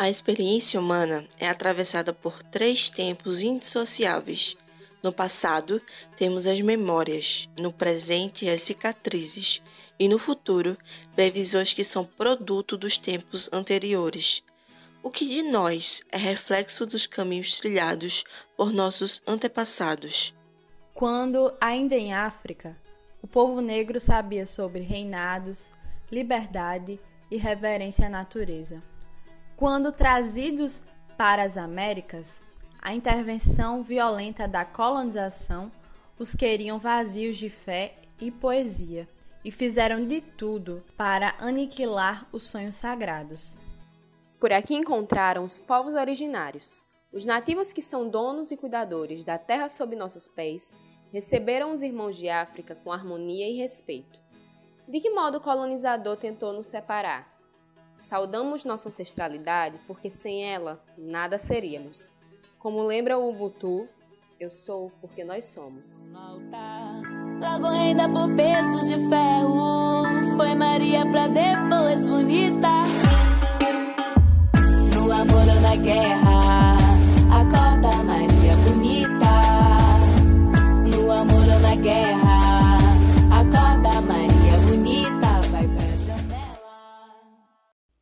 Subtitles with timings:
[0.00, 4.56] A experiência humana é atravessada por três tempos indissociáveis.
[5.02, 5.78] No passado,
[6.16, 9.60] temos as memórias, no presente, as cicatrizes,
[9.98, 10.74] e no futuro,
[11.14, 14.42] previsões que são produto dos tempos anteriores.
[15.02, 18.24] O que de nós é reflexo dos caminhos trilhados
[18.56, 20.34] por nossos antepassados.
[20.94, 22.74] Quando, ainda em África,
[23.20, 25.66] o povo negro sabia sobre reinados,
[26.10, 26.98] liberdade
[27.30, 28.82] e reverência à natureza.
[29.60, 30.84] Quando trazidos
[31.18, 32.40] para as Américas,
[32.80, 35.70] a intervenção violenta da colonização
[36.18, 39.06] os queriam vazios de fé e poesia
[39.44, 43.58] e fizeram de tudo para aniquilar os sonhos sagrados.
[44.40, 46.82] Por aqui encontraram os povos originários.
[47.12, 50.78] Os nativos que são donos e cuidadores da terra sob nossos pés
[51.12, 54.22] receberam os irmãos de África com harmonia e respeito.
[54.88, 57.29] De que modo o colonizador tentou nos separar?
[58.00, 62.12] Saudamos nossa ancestralidade porque sem ela nada seríamos.
[62.58, 63.86] Como lembra o Ubuntu,
[64.38, 66.06] eu sou porque nós somos.
[67.40, 70.04] Logo ainda por pesos de ferro,
[70.36, 72.68] foi Maria pra depois bonita.
[74.94, 76.76] No amor ou na guerra,
[77.30, 79.30] acorda Maria bonita.
[80.96, 82.29] No amor ou na guerra,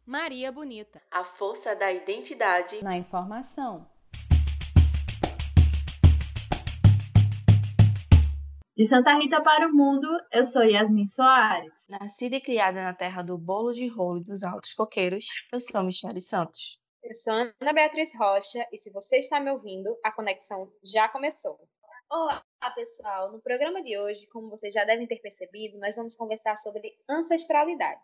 [0.09, 1.03] Maria Bonita.
[1.11, 3.87] A força da identidade na informação.
[8.75, 11.87] De Santa Rita para o mundo, eu sou Yasmin Soares.
[11.91, 15.83] Nascida e criada na terra do bolo de rolo e dos altos coqueiros, eu sou
[15.83, 16.81] Michele Santos.
[17.03, 21.61] Eu sou Ana Beatriz Rocha e se você está me ouvindo, a conexão já começou.
[22.11, 22.43] Olá,
[22.75, 23.31] pessoal!
[23.31, 28.01] No programa de hoje, como vocês já devem ter percebido, nós vamos conversar sobre ancestralidade.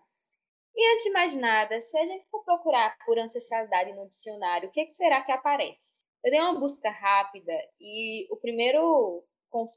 [0.76, 4.72] E antes de mais nada, se a gente for procurar por ancestralidade no dicionário, o
[4.72, 6.04] que, é que será que aparece?
[6.24, 9.24] Eu dei uma busca rápida e o primeiro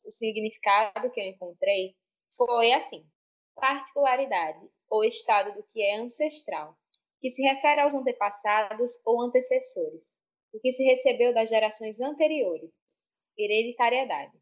[0.09, 1.96] significado que eu encontrei
[2.36, 3.06] foi assim:
[3.56, 6.75] particularidade ou estado do que é ancestral,
[7.19, 10.19] que se refere aos antepassados ou antecessores,
[10.53, 12.72] o que se recebeu das gerações anteriores,
[13.38, 14.36] hereditariedade.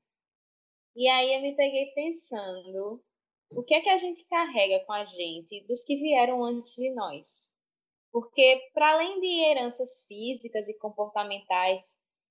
[0.96, 3.04] E aí eu me peguei pensando
[3.56, 6.94] o que é que a gente carrega com a gente dos que vieram antes de
[6.94, 7.54] nós.
[8.12, 11.82] Porque, para além de heranças físicas e comportamentais,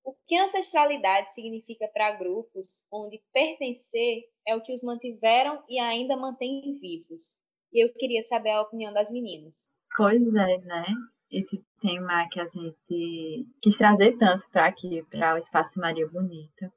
[0.03, 6.15] o que ancestralidade significa para grupos onde pertencer é o que os mantiveram e ainda
[6.15, 7.41] mantém vivos?
[7.73, 9.69] E eu queria saber a opinião das meninas.
[9.97, 10.85] Pois é, né?
[11.31, 16.71] Esse tema que a gente quis trazer tanto para aqui, para o Espaço Maria Bonita.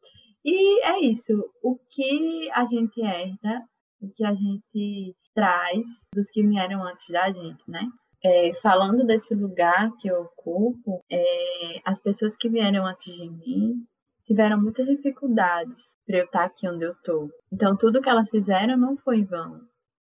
[0.45, 1.33] E é isso,
[1.63, 3.69] o que a gente herda,
[4.01, 7.87] o que a gente traz dos que vieram antes da gente, né?
[8.25, 13.87] É, falando desse lugar que eu ocupo, é, as pessoas que vieram antes de mim
[14.27, 17.31] tiveram muitas dificuldades para eu estar aqui onde eu estou.
[17.53, 19.61] Então, tudo que elas fizeram não foi em vão.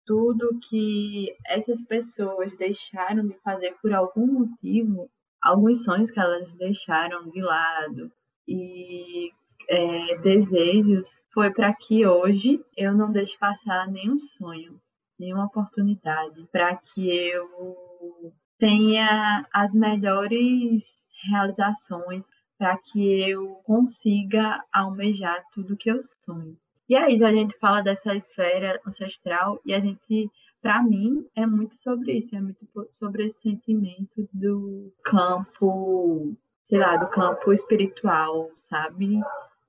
[0.06, 5.10] Tudo que essas pessoas deixaram de fazer por algum motivo,
[5.42, 8.12] alguns sonhos que elas deixaram de lado
[8.48, 9.32] e
[9.70, 14.80] é, desejos, foi para que hoje eu não deixe passar nenhum sonho,
[15.20, 20.84] nenhuma oportunidade, para que eu tenha as melhores
[21.30, 22.26] realizações
[22.58, 26.58] para que eu consiga almejar tudo que eu sonho.
[26.88, 30.30] E aí a gente fala dessa esfera ancestral e a gente,
[30.62, 36.36] para mim, é muito sobre isso, é muito sobre esse sentimento do campo,
[36.70, 39.20] sei lá, do campo espiritual, sabe?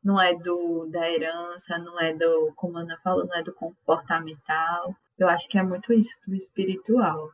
[0.04, 3.54] Não é do da herança, não é do, como a Ana falou, não é do
[3.54, 4.94] comportamental.
[5.18, 7.30] Eu acho que é muito isso, do espiritual.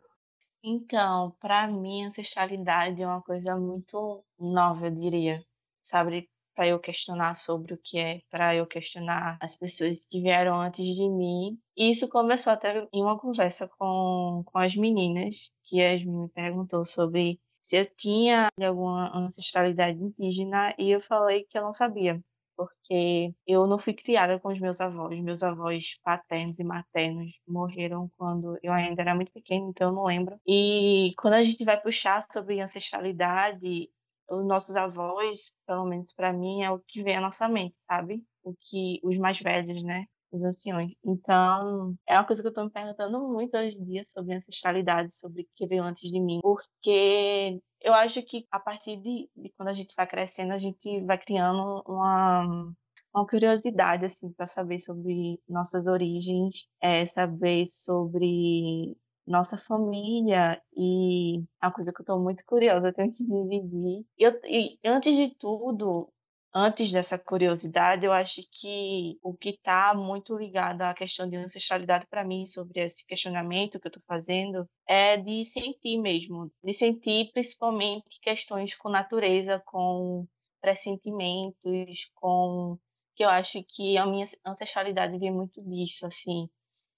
[0.63, 5.43] Então, para mim, ancestralidade é uma coisa muito nova, eu diria.
[5.83, 10.61] Sabe, para eu questionar sobre o que é, para eu questionar as pessoas que vieram
[10.61, 11.59] antes de mim.
[11.77, 16.85] E isso começou até em uma conversa com, com as meninas, que as me perguntou
[16.85, 22.23] sobre se eu tinha alguma ancestralidade indígena e eu falei que eu não sabia
[22.61, 25.19] porque eu não fui criada com os meus avós.
[25.23, 30.05] Meus avós paternos e maternos morreram quando eu ainda era muito pequena, então eu não
[30.05, 30.39] lembro.
[30.47, 33.89] E quando a gente vai puxar sobre ancestralidade,
[34.29, 38.23] os nossos avós, pelo menos para mim, é o que vem à nossa mente, sabe?
[38.43, 40.07] O que os mais velhos, né?
[40.33, 40.93] Os anciões.
[41.05, 45.15] Então, é uma coisa que eu estou me perguntando muito hoje em dia sobre ancestralidade,
[45.17, 49.53] sobre o que veio antes de mim, porque eu acho que a partir de, de
[49.57, 52.73] quando a gente vai crescendo, a gente vai criando uma,
[53.13, 58.97] uma curiosidade assim para saber sobre nossas origens, é, saber sobre
[59.27, 64.05] nossa família e é uma coisa que eu estou muito curiosa, eu tenho que dividir.
[64.19, 66.13] Eu, e antes de tudo,
[66.55, 72.07] antes dessa curiosidade, eu acho que o que está muito ligado à questão de ancestralidade
[72.09, 77.31] para mim, sobre esse questionamento que eu estou fazendo, é de sentir mesmo, de sentir
[77.33, 80.27] principalmente questões com natureza, com
[80.61, 82.79] pressentimentos, com
[83.15, 86.49] que eu acho que a minha ancestralidade vem muito disso, assim,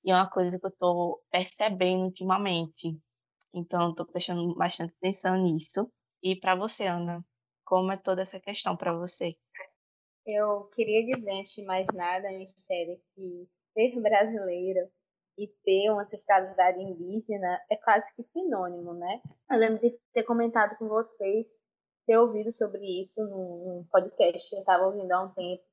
[0.04, 2.98] e é uma coisa que eu estou percebendo ultimamente.
[3.54, 5.90] Então, estou prestando bastante atenção nisso.
[6.22, 7.24] E para você, Ana,
[7.64, 9.36] como é toda essa questão para você?
[10.26, 14.88] Eu queria dizer, antes de mais nada, Michelle, que ser brasileiro
[15.38, 19.20] e ter uma ancestralidade indígena é quase que sinônimo, né?
[19.50, 21.48] Eu lembro de ter comentado com vocês,
[22.06, 25.64] ter ouvido sobre isso num podcast que eu estava ouvindo há um tempo,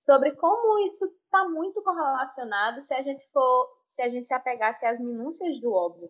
[0.00, 4.86] sobre como isso está muito correlacionado se a gente for, se a gente se apegasse
[4.86, 6.08] às minúcias do óbvio.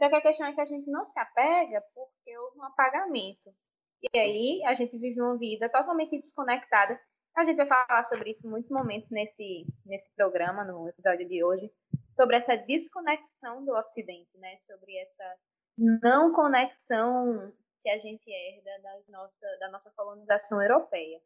[0.00, 3.52] Só que a questão é que a gente não se apega porque houve um apagamento.
[4.02, 6.98] E aí a gente vive uma vida totalmente desconectada.
[7.36, 11.44] A gente vai falar sobre isso em muitos momentos nesse, nesse programa, no episódio de
[11.44, 11.70] hoje,
[12.16, 14.58] sobre essa desconexão do Ocidente, né?
[14.66, 15.36] Sobre essa
[15.78, 17.52] não conexão
[17.82, 21.20] que a gente herda das nossa, da nossa colonização europeia.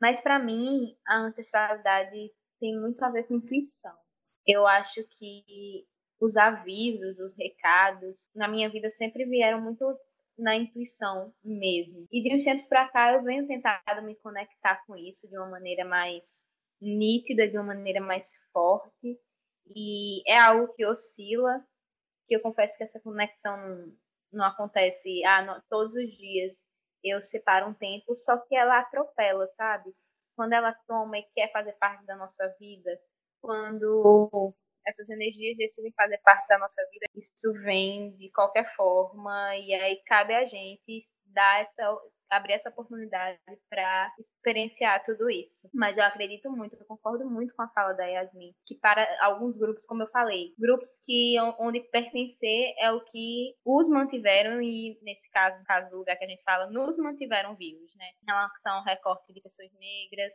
[0.00, 3.96] Mas para mim, a ancestralidade tem muito a ver com intuição.
[4.46, 5.86] Eu acho que
[6.20, 9.84] os avisos, os recados, na minha vida sempre vieram muito
[10.38, 12.06] na intuição mesmo.
[12.10, 15.48] E de uns tempos para cá eu venho tentado me conectar com isso de uma
[15.48, 16.46] maneira mais
[16.80, 19.18] nítida, de uma maneira mais forte.
[19.74, 21.64] E é algo que oscila,
[22.26, 23.56] que eu confesso que essa conexão
[24.32, 26.66] não, acontece ah, não, todos os dias
[27.04, 29.92] eu separo um tempo, só que ela atropela, sabe?
[30.36, 32.98] Quando ela toma e quer fazer parte da nossa vida,
[33.40, 34.54] quando
[34.86, 40.02] essas energias decidem fazer parte da nossa vida, isso vem de qualquer forma, e aí
[40.06, 41.98] cabe a gente dar essa
[42.32, 43.38] abrir essa oportunidade
[43.68, 45.68] para experienciar tudo isso.
[45.74, 49.56] Mas eu acredito muito, eu concordo muito com a fala da Yasmin, que para alguns
[49.58, 55.30] grupos, como eu falei, grupos que onde pertencer é o que os mantiveram e nesse
[55.30, 58.06] caso, no caso do lugar que a gente fala, nos mantiveram vivos, né?
[58.22, 60.32] Em relação ao recorte de pessoas negras,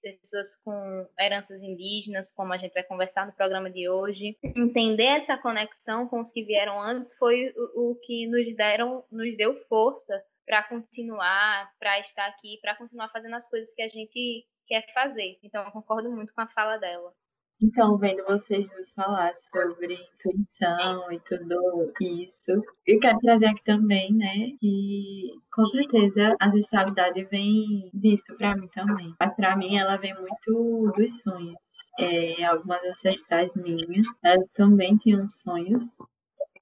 [0.00, 4.36] pessoas com heranças indígenas, como a gente vai conversar no programa de hoje.
[4.42, 9.36] Entender essa conexão com os que vieram antes foi o, o que nos deram, nos
[9.36, 14.46] deu força para continuar, para estar aqui, para continuar fazendo as coisas que a gente
[14.66, 15.38] quer fazer.
[15.42, 17.12] Então, eu concordo muito com a fala dela.
[17.60, 24.14] Então, vendo vocês nos falar sobre intuição e tudo isso, eu quero trazer aqui também,
[24.14, 29.12] né, que com certeza a ancestralidade vem disso para mim também.
[29.18, 31.56] Mas para mim ela vem muito dos sonhos.
[31.98, 35.82] É, algumas ancestrais minhas, elas também tinham sonhos,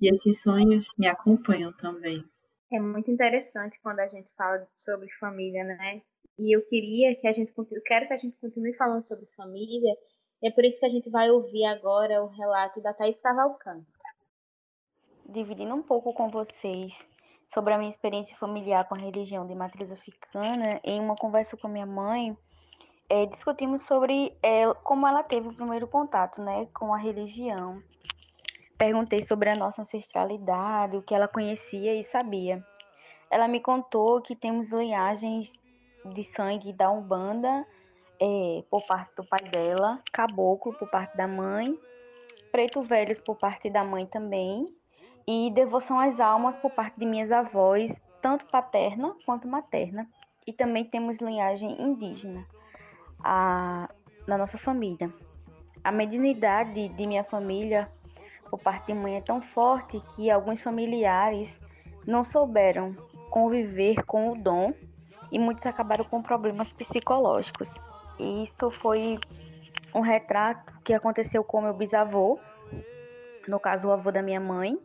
[0.01, 2.25] e esses sonhos me acompanham também.
[2.73, 6.01] É muito interessante quando a gente fala sobre família, né?
[6.39, 9.95] E eu queria que a gente eu quero que a gente continue falando sobre família.
[10.43, 13.87] É por isso que a gente vai ouvir agora o relato da Thais Cavalcante.
[15.29, 17.07] Dividindo um pouco com vocês
[17.49, 21.69] sobre a minha experiência familiar com a religião de matriz africana, em uma conversa com
[21.69, 22.37] minha mãe,
[23.09, 27.83] é, discutimos sobre é, como ela teve o primeiro contato né, com a religião
[28.79, 32.63] Perguntei sobre a nossa ancestralidade, o que ela conhecia e sabia.
[33.31, 35.51] Ela me contou que temos linhagens
[36.05, 37.67] de sangue da Umbanda
[38.21, 41.79] é, por parte do pai dela, caboclo por parte da mãe,
[42.51, 44.75] preto velhos por parte da mãe também,
[45.27, 50.09] e devoção às almas por parte de minhas avós, tanto paterna quanto materna.
[50.47, 52.47] E também temos linhagem indígena
[53.23, 53.89] a,
[54.27, 55.13] na nossa família.
[55.83, 57.91] A mediunidade de minha família
[58.49, 61.55] por parte de mãe é tão forte que alguns familiares
[62.07, 62.95] não souberam
[63.31, 64.73] conviver com o dom
[65.31, 67.69] e muitos acabaram com problemas psicológicos.
[68.19, 69.19] Isso foi
[69.95, 72.39] um retrato que aconteceu com meu bisavô,
[73.47, 74.79] no caso o avô da minha mãe.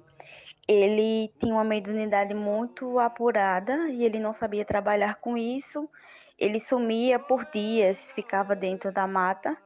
[0.67, 5.89] Ele tinha uma mediunidade muito apurada e ele não sabia trabalhar com isso.
[6.38, 9.57] Ele sumia por dias, ficava dentro da mata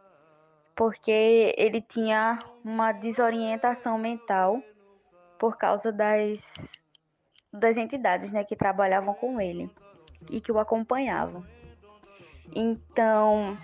[0.76, 4.62] porque ele tinha uma desorientação mental
[5.40, 6.54] por causa das,
[7.52, 9.70] das entidades né, que trabalhavam com ele
[10.30, 11.46] e que o acompanhavam.
[12.54, 13.58] Então,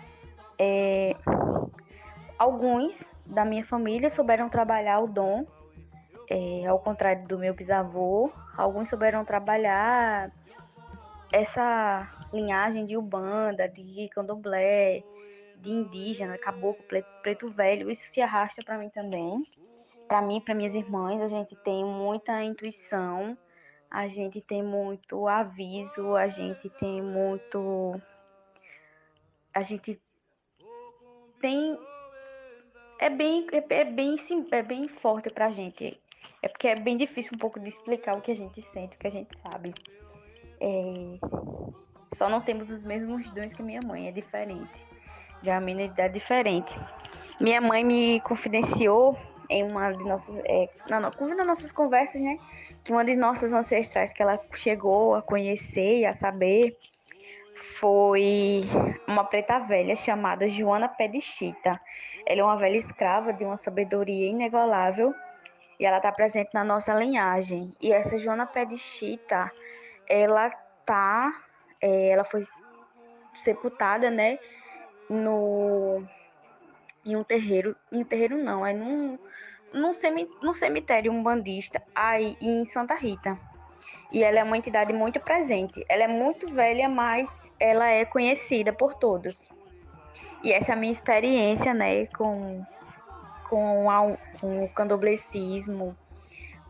[0.59, 1.15] é,
[2.38, 5.45] alguns da minha família souberam trabalhar o dom,
[6.29, 10.31] é, ao contrário do meu bisavô, alguns souberam trabalhar
[11.31, 15.03] essa linhagem de Ubanda, de Candomblé,
[15.57, 16.83] de indígena, caboclo,
[17.21, 19.45] preto velho, isso se arrasta para mim também.
[20.07, 23.38] para mim, para minhas irmãs, a gente tem muita intuição,
[23.89, 28.01] a gente tem muito aviso, a gente tem muito.
[29.53, 30.00] A gente
[31.41, 31.77] tem.
[33.00, 34.15] É bem, é, é bem,
[34.51, 36.00] é bem forte pra gente.
[36.41, 39.00] É porque é bem difícil um pouco de explicar o que a gente sente, o
[39.00, 39.74] que a gente sabe.
[40.60, 41.20] É...
[42.13, 44.70] Só não temos os mesmos dons que minha mãe, é diferente.
[45.41, 46.74] Já a minha idade é diferente.
[47.39, 49.17] Minha mãe me confidenciou
[49.50, 52.38] em uma de nossas, é, na, nas nossas conversas, né?
[52.84, 56.77] Que uma de nossas ancestrais que ela chegou a conhecer e a saber
[57.55, 58.63] foi
[59.08, 61.79] uma preta velha chamada Joana Pedichita.
[62.25, 65.13] Ela é uma velha escrava de uma sabedoria inigualável
[65.79, 67.75] e ela está presente na nossa linhagem.
[67.81, 69.51] E essa Joana Pedichita,
[70.08, 70.50] ela
[70.86, 71.34] tá,
[71.81, 72.43] é, ela foi
[73.43, 74.38] sepultada, né,
[75.10, 76.03] no
[77.03, 79.17] em um terreiro, em um terreiro não, é num,
[79.74, 79.93] num,
[80.41, 83.38] num cemitério umbandista aí em Santa Rita.
[84.12, 85.86] E ela é uma entidade muito presente.
[85.88, 89.36] Ela é muito velha, mas ela é conhecida por todos.
[90.44, 92.65] E essa é a minha experiência, né, com,
[93.48, 95.96] com, a, com o candoblecismo,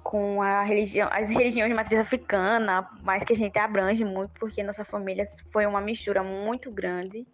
[0.04, 4.62] com a religião, as religiões de matriz africana, mas que a gente abrange muito, porque
[4.62, 7.26] nossa família foi uma mistura muito grande.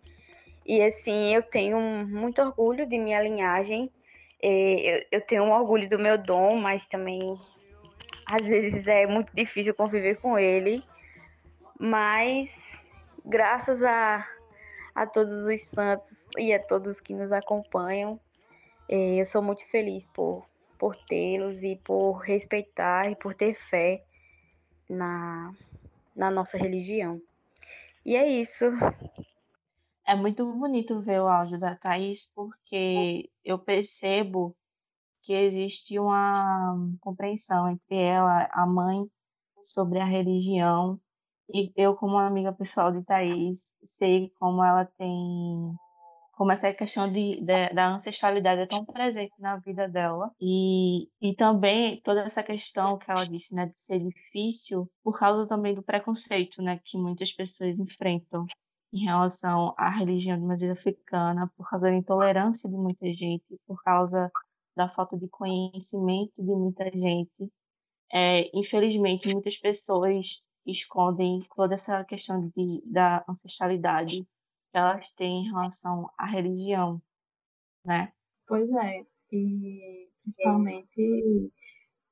[0.65, 3.89] E assim, eu tenho muito orgulho de minha linhagem.
[4.43, 7.39] É, eu tenho um orgulho do meu dom, mas também
[8.27, 10.83] às vezes é muito difícil conviver com ele.
[11.79, 12.49] Mas
[13.25, 14.27] graças a,
[14.93, 18.19] a todos os santos e a todos que nos acompanham,
[18.89, 20.45] é, eu sou muito feliz por,
[20.77, 24.03] por tê-los e por respeitar e por ter fé
[24.89, 25.53] na,
[26.15, 27.21] na nossa religião.
[28.05, 28.65] E é isso.
[30.05, 34.55] É muito bonito ver o áudio da Thaís, porque eu percebo
[35.27, 39.05] que existe uma compreensão entre ela, a mãe,
[39.61, 40.97] sobre a religião.
[41.53, 45.75] E eu, como amiga pessoal de Thaís, sei como ela tem.
[46.31, 50.31] Como essa questão de, de, da ancestralidade é tão presente na vida dela.
[50.39, 55.45] E, e também toda essa questão que ela disse, né, de ser difícil, por causa
[55.45, 58.45] também do preconceito, né, que muitas pessoas enfrentam
[58.93, 63.83] em relação à religião de matriz africana, por causa da intolerância de muita gente, por
[63.83, 64.31] causa
[64.77, 67.51] da falta de conhecimento de muita gente.
[68.13, 74.23] É, infelizmente, muitas pessoas escondem toda essa questão de, da ancestralidade
[74.71, 77.01] que elas têm em relação à religião,
[77.83, 78.13] né?
[78.47, 81.51] Pois é, e principalmente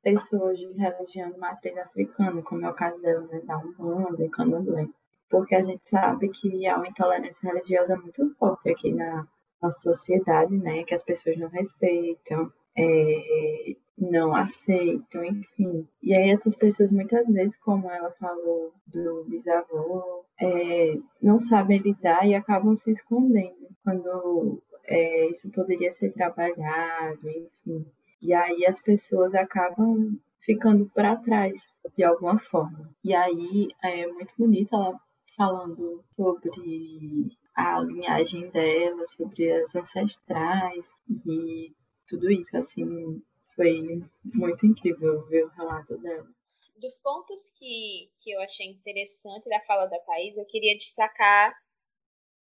[0.01, 4.29] pessoas de religião de matriz africana, como é o caso dela, né, da Umbanda e
[4.29, 4.89] Candomblé
[5.29, 9.27] porque a gente sabe que há uma intolerância religiosa muito forte aqui na
[9.65, 10.83] nossa sociedade, né?
[10.83, 15.87] Que as pessoas não respeitam, é, não aceitam, enfim.
[16.01, 22.27] E aí essas pessoas muitas vezes, como ela falou do bisavô, é, não sabem lidar
[22.27, 27.85] e acabam se escondendo quando é, isso poderia ser trabalhado, enfim.
[28.21, 31.67] E aí as pessoas acabam ficando para trás
[31.97, 32.89] de alguma forma.
[33.03, 34.99] E aí é muito bonito ela
[35.37, 40.89] falando sobre a linhagem dela, sobre as ancestrais
[41.25, 41.73] e
[42.07, 43.21] tudo isso, assim,
[43.55, 46.27] foi muito incrível ver o relato dela.
[46.75, 51.55] Dos pontos que, que eu achei interessante da fala da Thais, eu queria destacar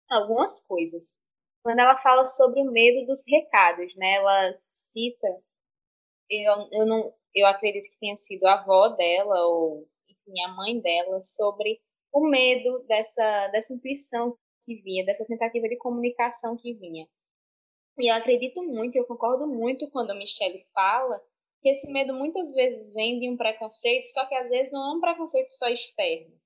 [0.10, 1.20] algumas coisas.
[1.64, 4.16] Quando ela fala sobre o medo dos recados, né?
[4.16, 5.28] Ela cita,
[6.30, 10.80] eu, eu não, eu acredito que tenha sido a avó dela ou enfim, a mãe
[10.80, 17.08] dela sobre o medo dessa, dessa intuição que vinha, dessa tentativa de comunicação que vinha.
[17.98, 21.24] E eu acredito muito, eu concordo muito quando a Michelle fala
[21.62, 24.98] que esse medo muitas vezes vem de um preconceito, só que às vezes não é
[24.98, 26.38] um preconceito só externo.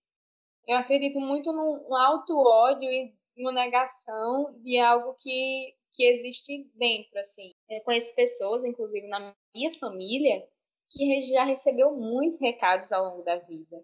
[0.68, 7.20] Eu acredito muito num alto ódio e uma negação de algo que, que existe dentro,
[7.20, 7.52] assim.
[7.68, 10.48] Eu conheço pessoas, inclusive na minha família,
[10.92, 13.84] que já recebeu muitos recados ao longo da vida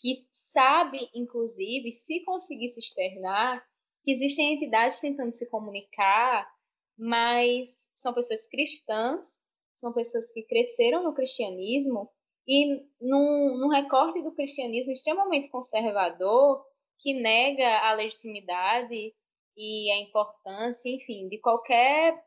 [0.00, 3.64] que sabe, inclusive, se conseguir se externar,
[4.04, 6.48] que existem entidades tentando se comunicar,
[6.96, 9.40] mas são pessoas cristãs,
[9.76, 12.10] são pessoas que cresceram no cristianismo
[12.46, 16.64] e num, num recorte do cristianismo extremamente conservador,
[16.98, 19.14] que nega a legitimidade
[19.56, 22.20] e a importância, enfim, de qualquer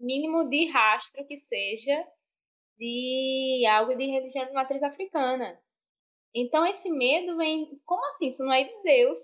[0.00, 2.06] mínimo de rastro que seja
[2.78, 5.60] de algo de religião de matriz africana.
[6.34, 8.28] Então, esse medo vem, como assim?
[8.28, 9.18] Isso não é de Deus.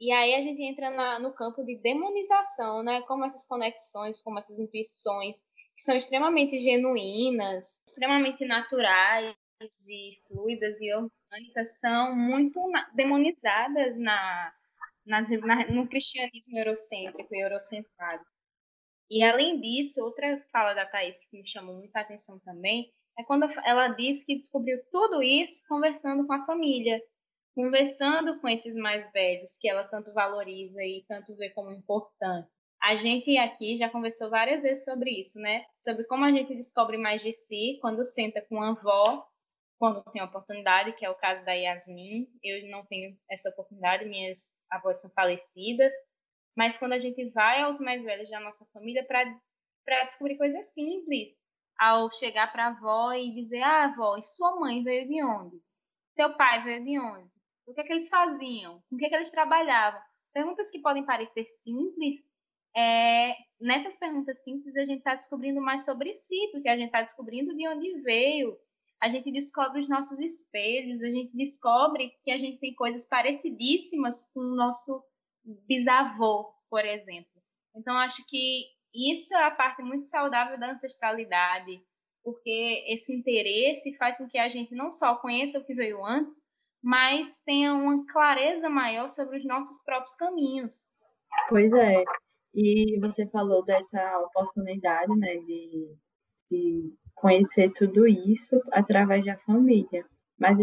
[0.00, 3.02] E aí a gente entra na, no campo de demonização, né?
[3.02, 5.42] Como essas conexões, como essas intuições
[5.76, 9.36] que são extremamente genuínas, extremamente naturais
[9.88, 12.60] e fluidas e orgânicas, são muito
[12.94, 14.52] demonizadas na,
[15.04, 18.24] na, na, no cristianismo eurocêntrico e eurocentrado.
[19.10, 23.46] E além disso, outra fala da Thais que me chamou muita atenção também é quando
[23.64, 27.00] ela disse que descobriu tudo isso conversando com a família,
[27.54, 32.48] conversando com esses mais velhos que ela tanto valoriza e tanto vê como importante.
[32.82, 35.66] A gente aqui já conversou várias vezes sobre isso, né?
[35.86, 39.26] Sobre como a gente descobre mais de si quando senta com a avó,
[39.78, 42.26] quando tem a oportunidade, que é o caso da Yasmin.
[42.42, 45.92] Eu não tenho essa oportunidade, minhas avós são falecidas.
[46.56, 51.32] Mas quando a gente vai aos mais velhos da nossa família para descobrir coisas simples,
[51.80, 55.56] ao chegar para a avó e dizer: Ah, avó, e sua mãe veio de onde?
[56.14, 57.30] Seu pai veio de onde?
[57.66, 58.82] O que é que eles faziam?
[58.88, 60.00] Com o que é que eles trabalhavam?
[60.32, 62.16] Perguntas que podem parecer simples,
[62.76, 67.02] é, nessas perguntas simples a gente está descobrindo mais sobre si, porque a gente está
[67.02, 68.56] descobrindo de onde veio,
[69.00, 74.30] a gente descobre os nossos espelhos, a gente descobre que a gente tem coisas parecidíssimas
[74.32, 75.02] com o nosso
[75.66, 77.42] bisavô, por exemplo.
[77.74, 81.80] Então, acho que isso é a parte muito saudável da ancestralidade,
[82.22, 86.36] porque esse interesse faz com que a gente não só conheça o que veio antes,
[86.82, 90.74] mas tenha uma clareza maior sobre os nossos próprios caminhos.
[91.48, 92.04] Pois é.
[92.54, 95.94] E você falou dessa oportunidade, né, de,
[96.50, 100.04] de conhecer tudo isso através da família.
[100.38, 100.58] Mas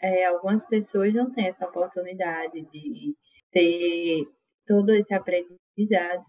[0.00, 3.14] é, algumas pessoas não têm essa oportunidade de
[3.52, 4.26] ter
[4.66, 5.59] todo esse aprendizado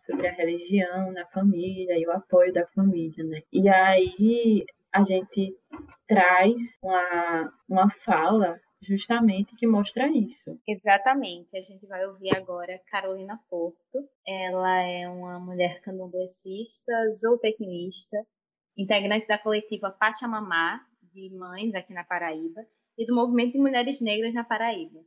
[0.06, 3.42] sobre a religião na família e o apoio da família, né?
[3.52, 5.58] E aí a gente
[6.08, 10.60] traz uma, uma fala justamente que mostra isso.
[10.68, 11.56] Exatamente.
[11.56, 14.10] A gente vai ouvir agora Carolina Porto.
[14.28, 18.18] Ela é uma mulher candomblessista, zootecnista,
[18.78, 20.82] integrante da coletiva Pachamamá,
[21.14, 22.62] de mães aqui na Paraíba,
[22.98, 25.00] e do movimento de mulheres negras na Paraíba.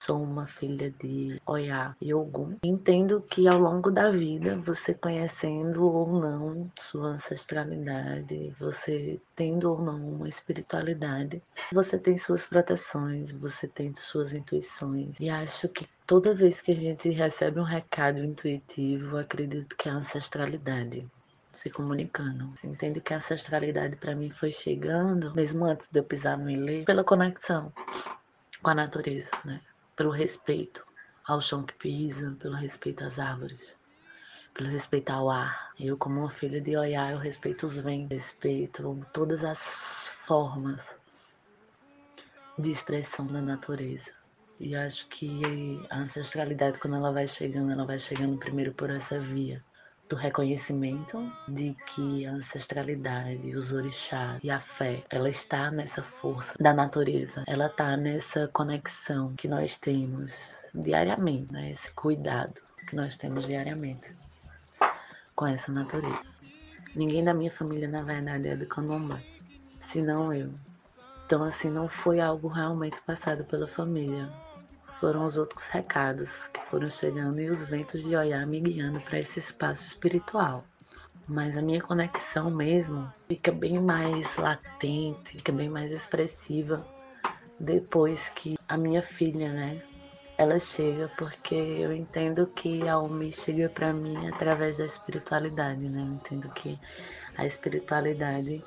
[0.00, 2.56] Sou uma filha de Oiá e Ogum.
[2.62, 9.82] Entendo que ao longo da vida, você conhecendo ou não sua ancestralidade, você tendo ou
[9.82, 15.18] não uma espiritualidade, você tem suas proteções, você tem suas intuições.
[15.20, 19.92] E acho que toda vez que a gente recebe um recado intuitivo, acredito que é
[19.92, 21.06] a ancestralidade
[21.52, 22.52] se comunicando.
[22.64, 26.84] Entendo que a ancestralidade para mim foi chegando, mesmo antes de eu pisar no Ilê,
[26.84, 27.72] pela conexão
[28.62, 29.60] com a natureza, né?
[29.98, 30.86] Pelo respeito
[31.26, 33.74] ao chão que pisa, pelo respeito às árvores,
[34.54, 35.72] pelo respeito ao ar.
[35.78, 41.00] Eu, como uma filha de Oiá, eu respeito os ventos, respeito todas as formas
[42.56, 44.12] de expressão da natureza.
[44.60, 49.18] E acho que a ancestralidade, quando ela vai chegando, ela vai chegando primeiro por essa
[49.18, 49.64] via
[50.08, 56.54] do reconhecimento de que a ancestralidade, os orixás e a fé, ela está nessa força
[56.58, 61.70] da natureza, ela está nessa conexão que nós temos diariamente, né?
[61.70, 64.16] esse cuidado que nós temos diariamente
[65.34, 66.22] com essa natureza.
[66.96, 69.22] Ninguém da minha família, na verdade, é do candomblé,
[69.78, 70.52] senão eu.
[71.26, 74.32] Então, assim, não foi algo realmente passado pela família,
[75.00, 79.18] foram os outros recados que foram chegando e os ventos de Oiá me guiando para
[79.18, 80.64] esse espaço espiritual.
[81.26, 86.86] Mas a minha conexão mesmo fica bem mais latente, fica bem mais expressiva
[87.60, 89.82] depois que a minha filha, né,
[90.38, 96.00] ela chega, porque eu entendo que a Umi chega para mim através da espiritualidade, né?
[96.00, 96.78] Eu entendo que
[97.36, 98.64] a espiritualidade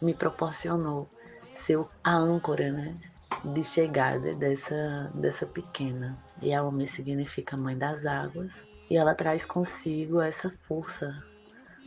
[0.00, 1.08] me proporcionou
[1.52, 2.96] ser a âncora, né?
[3.44, 6.16] De chegada dessa, dessa pequena.
[6.40, 11.22] E a Omi significa mãe das águas, e ela traz consigo essa força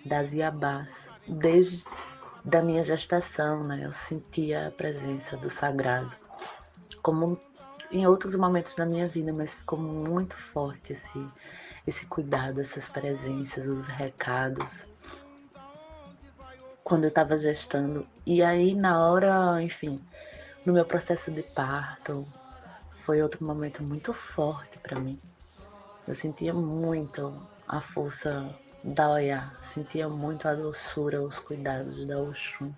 [0.06, 1.10] das Iabás.
[1.28, 1.86] Desde
[2.44, 6.16] da minha gestação, né, eu sentia a presença do sagrado,
[7.02, 7.40] como
[7.92, 11.26] em outros momentos da minha vida, mas ficou muito forte esse,
[11.88, 14.86] esse cuidado, essas presenças, os recados.
[16.84, 18.06] Quando eu estava gestando.
[18.26, 20.00] E aí, na hora, enfim,
[20.66, 22.28] no meu processo de parto,
[23.04, 25.20] foi outro momento muito forte para mim.
[26.08, 28.50] Eu sentia muito a força
[28.84, 32.72] da Oiá, sentia muito a doçura, os cuidados da Oxum.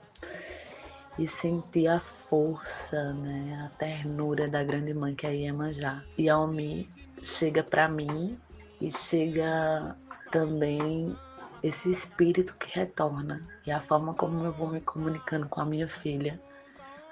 [1.17, 6.03] E sentia a força, né, a ternura da grande mãe que é a Iemanjá.
[6.17, 6.89] E a Omi
[7.21, 8.37] chega para mim
[8.81, 9.95] e chega
[10.29, 11.15] também
[11.63, 13.41] esse espírito que retorna.
[13.65, 16.39] E a forma como eu vou me comunicando com a minha filha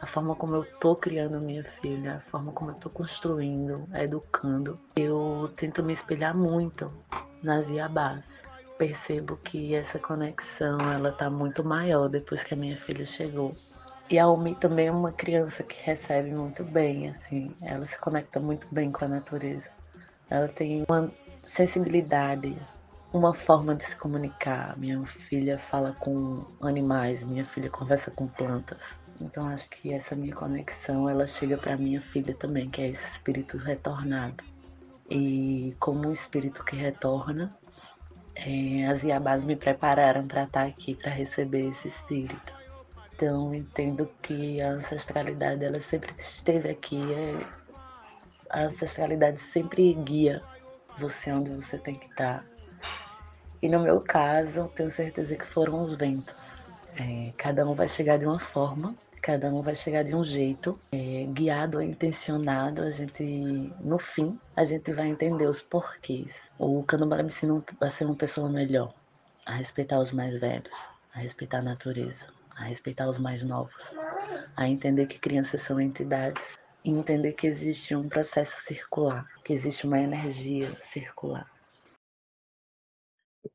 [0.02, 4.80] a forma como eu tô criando minha filha, a forma como eu tô construindo, educando.
[4.96, 6.92] Eu tento me espelhar muito
[7.42, 8.44] nas Iabás.
[8.78, 13.56] percebo que essa conexão ela tá muito maior depois que a minha filha chegou.
[14.10, 18.40] E a Omi também é uma criança que recebe muito bem, assim, ela se conecta
[18.40, 19.70] muito bem com a natureza.
[20.30, 21.12] Ela tem uma
[21.44, 22.56] sensibilidade,
[23.12, 24.78] uma forma de se comunicar.
[24.78, 28.96] Minha filha fala com animais, minha filha conversa com plantas.
[29.22, 33.08] Então acho que essa minha conexão, ela chega para minha filha também, que é esse
[33.08, 34.44] espírito retornado.
[35.10, 37.56] E como um espírito que retorna,
[38.36, 42.54] é, as Iabás me prepararam para estar aqui, para receber esse espírito.
[43.16, 47.02] Então, entendo que a ancestralidade ela sempre esteve aqui.
[47.14, 47.48] É...
[48.50, 50.44] A ancestralidade sempre guia
[50.98, 52.46] você onde você tem que estar.
[53.62, 56.70] E no meu caso, tenho certeza que foram os ventos.
[56.98, 58.96] É, cada um vai chegar de uma forma,
[59.26, 62.84] cada um vai chegar de um jeito, é, guiado intencionado.
[62.84, 63.24] A gente,
[63.80, 66.52] no fim, a gente vai entender os porquês.
[66.60, 68.94] O candomblé me ensina a ser uma pessoa melhor,
[69.44, 73.96] a respeitar os mais velhos, a respeitar a natureza, a respeitar os mais novos,
[74.56, 79.88] a entender que crianças são entidades e entender que existe um processo circular, que existe
[79.88, 81.50] uma energia circular.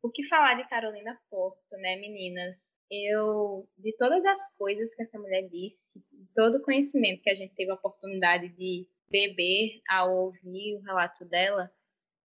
[0.02, 2.79] O que falar de Carolina Porto, né, meninas?
[2.90, 6.02] Eu, de todas as coisas que essa mulher disse,
[6.34, 11.24] todo o conhecimento que a gente teve a oportunidade de beber ao ouvir o relato
[11.24, 11.70] dela,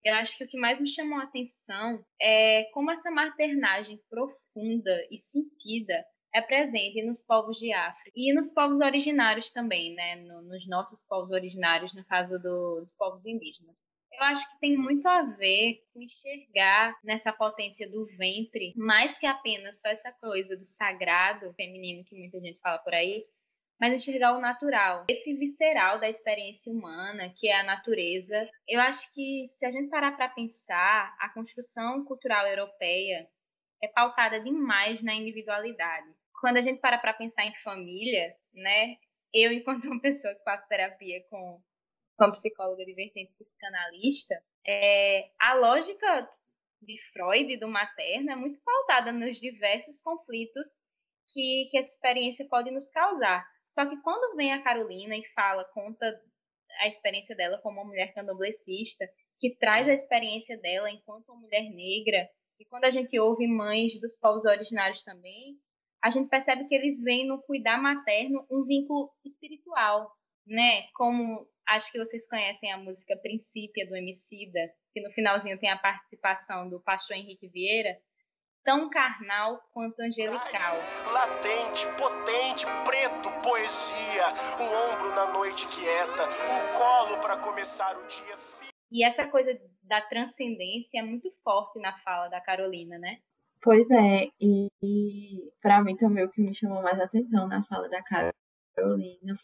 [0.04, 5.06] eu acho que o que mais me chamou a atenção é como essa maternagem profunda
[5.10, 10.16] e sentida é presente nos povos de África e nos povos originários também, né?
[10.16, 13.78] No, nos nossos povos originários, no caso do, dos povos indígenas.
[14.18, 19.26] Eu acho que tem muito a ver com enxergar nessa potência do ventre, mais que
[19.26, 23.24] apenas só essa coisa do sagrado feminino que muita gente fala por aí,
[23.80, 28.48] mas enxergar o natural, esse visceral da experiência humana, que é a natureza.
[28.68, 33.28] Eu acho que se a gente parar para pensar, a construção cultural europeia
[33.82, 38.96] é pautada demais na individualidade quando a gente para para pensar em família, né?
[39.32, 41.58] Eu, enquanto uma pessoa que faço terapia com,
[42.16, 44.34] com psicóloga de vertente psicanalista,
[44.66, 46.28] é, a lógica
[46.82, 50.66] de Freud e do materno é muito pautada nos diversos conflitos
[51.32, 53.44] que, que essa experiência pode nos causar.
[53.74, 56.06] Só que quando vem a Carolina e fala, conta
[56.80, 59.04] a experiência dela como uma mulher candomblessista,
[59.40, 64.00] que traz a experiência dela enquanto uma mulher negra, e quando a gente ouve mães
[64.00, 65.58] dos povos originários também,
[66.02, 70.12] a gente percebe que eles veem no cuidar materno um vínculo espiritual,
[70.46, 70.82] né?
[70.94, 74.60] Como acho que vocês conhecem a música Princípia do Emicida,
[74.92, 77.96] que no finalzinho tem a participação do pastor Henrique Vieira,
[78.62, 80.76] tão carnal quanto angelical.
[81.12, 84.24] Latente, potente, preto, poesia,
[84.58, 88.36] um ombro na noite quieta, um colo para começar o dia.
[88.90, 93.18] E essa coisa da transcendência é muito forte na fala da Carolina, né?
[93.60, 97.88] Pois é, e, e para mim também o que me chamou mais atenção na fala
[97.88, 98.43] da Carolina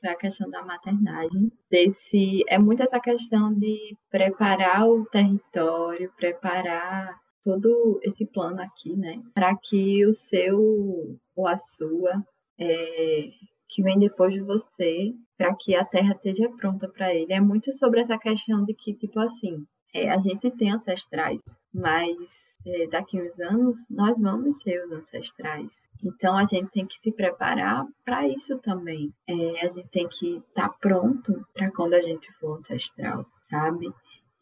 [0.00, 1.52] foi a questão da maternagem.
[1.70, 9.22] Desse, é muito essa questão de preparar o território, preparar todo esse plano aqui, né,
[9.34, 12.22] para que o seu ou a sua
[12.58, 13.30] é,
[13.68, 17.32] que vem depois de você, para que a terra esteja pronta para ele.
[17.32, 19.64] É muito sobre essa questão de que, tipo assim,
[19.94, 21.40] é, a gente tem ancestrais,
[21.72, 25.72] mas é, daqui uns anos nós vamos ser os ancestrais.
[26.02, 29.12] Então a gente tem que se preparar para isso também.
[29.28, 33.92] É, a gente tem que estar tá pronto para quando a gente for ancestral, sabe?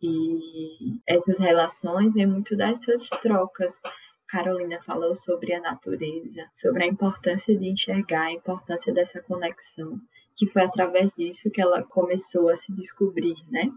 [0.00, 3.80] E essas relações vêm muito dessas trocas.
[4.28, 9.98] Carolina falou sobre a natureza, sobre a importância de enxergar, a importância dessa conexão,
[10.36, 13.72] que foi através disso que ela começou a se descobrir, né?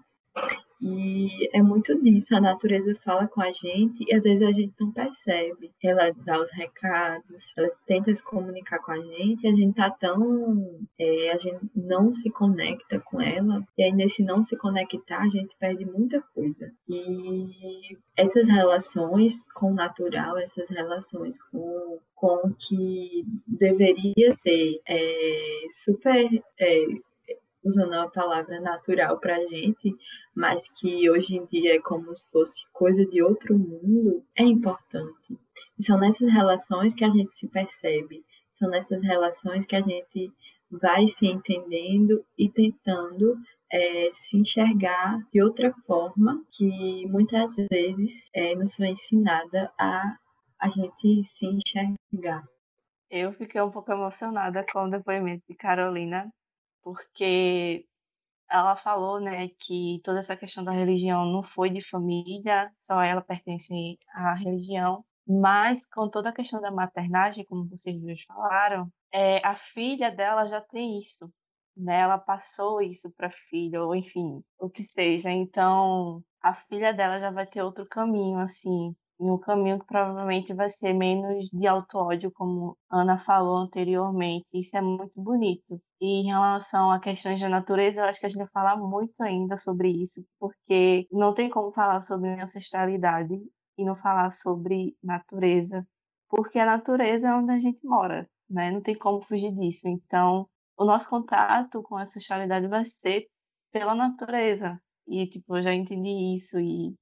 [0.81, 4.73] E é muito disso, a natureza fala com a gente e às vezes a gente
[4.79, 5.71] não percebe.
[5.83, 9.91] Ela dá os recados, ela tenta se comunicar com a gente e a gente tá
[9.91, 10.79] tão.
[10.97, 15.29] É, a gente não se conecta com ela, e aí nesse não se conectar a
[15.29, 16.71] gente perde muita coisa.
[16.89, 25.67] E essas relações com o natural, essas relações com, com o que deveria ser é,
[25.71, 26.27] super.
[26.59, 26.85] É,
[27.63, 29.95] usando a palavra natural para a gente,
[30.35, 35.37] mas que hoje em dia é como se fosse coisa de outro mundo, é importante.
[35.77, 40.31] E são nessas relações que a gente se percebe, são nessas relações que a gente
[40.69, 43.35] vai se entendendo e tentando
[43.71, 50.15] é, se enxergar de outra forma que muitas vezes é, nos foi ensinada a
[50.61, 52.43] a gente se enxergar.
[53.09, 56.31] Eu fiquei um pouco emocionada com o depoimento de Carolina,
[56.83, 57.85] porque
[58.49, 63.21] ela falou, né, que toda essa questão da religião não foi de família, só ela
[63.21, 65.05] pertence à religião.
[65.27, 70.45] Mas com toda a questão da maternagem, como vocês dois falaram, é, a filha dela
[70.47, 71.31] já tem isso,
[71.77, 72.01] né?
[72.01, 75.29] Ela passou isso para a filha, ou enfim, o que seja.
[75.31, 80.53] Então, a filha dela já vai ter outro caminho, assim, em um caminho que provavelmente
[80.53, 84.45] vai ser menos de auto-ódio, como Ana falou anteriormente.
[84.51, 85.79] Isso é muito bonito.
[86.01, 89.21] E em relação a questões de natureza, eu acho que a gente vai falar muito
[89.21, 93.35] ainda sobre isso, porque não tem como falar sobre ancestralidade
[93.77, 95.85] e não falar sobre natureza,
[96.27, 98.71] porque a natureza é onde a gente mora, né?
[98.71, 99.87] Não tem como fugir disso.
[99.87, 103.27] Então, o nosso contato com a ancestralidade vai ser
[103.71, 104.79] pela natureza.
[105.07, 106.95] E, tipo, eu já entendi isso e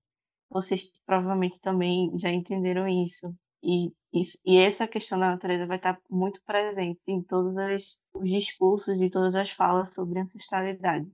[0.50, 3.34] vocês provavelmente também já entenderam isso.
[3.62, 9.02] E, isso, e essa questão da natureza vai estar muito presente em todos os discursos
[9.02, 11.10] e todas as falas sobre ancestralidade.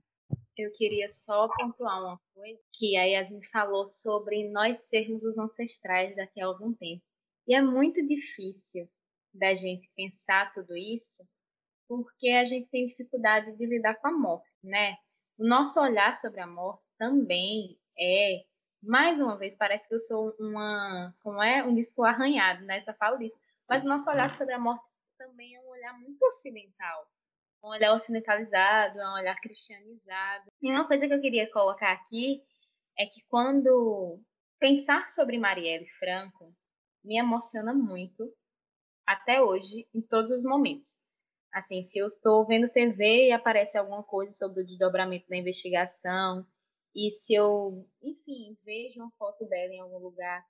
[0.56, 6.16] Eu queria só pontuar uma coisa que a Yasmin falou sobre nós sermos os ancestrais
[6.16, 7.02] daqui a algum tempo.
[7.46, 8.88] E é muito difícil
[9.34, 11.22] da gente pensar tudo isso
[11.88, 14.96] porque a gente tem dificuldade de lidar com a morte, né?
[15.38, 18.44] O nosso olhar sobre a morte também é
[18.86, 22.80] mais uma vez, parece que eu sou uma, como é, um disco arranhado, né?
[22.82, 23.38] Só falo disso.
[23.68, 24.84] Mas o nosso olhar sobre a morte
[25.18, 27.06] também é um olhar muito ocidental.
[27.62, 30.46] Um olhar ocidentalizado, um olhar cristianizado.
[30.62, 32.42] E uma coisa que eu queria colocar aqui
[32.98, 34.20] é que quando
[34.58, 36.54] pensar sobre Marielle Franco
[37.04, 38.32] me emociona muito
[39.06, 40.90] até hoje, em todos os momentos.
[41.52, 46.46] Assim, se eu estou vendo TV e aparece alguma coisa sobre o desdobramento da investigação,
[46.96, 50.42] e se eu, enfim, vejo uma foto dela em algum lugar,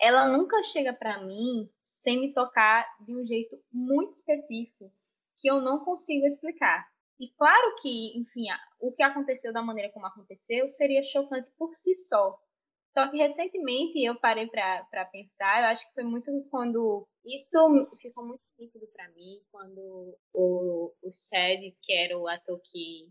[0.00, 4.92] ela nunca chega para mim sem me tocar de um jeito muito específico
[5.40, 6.88] que eu não consigo explicar.
[7.18, 8.44] E claro que, enfim,
[8.80, 12.38] o que aconteceu da maneira como aconteceu seria chocante por si só.
[12.92, 17.58] Só que recentemente eu parei para pensar, eu acho que foi muito quando isso
[18.00, 23.08] ficou muito nítido para mim, quando o, o Chad, que era o ator que,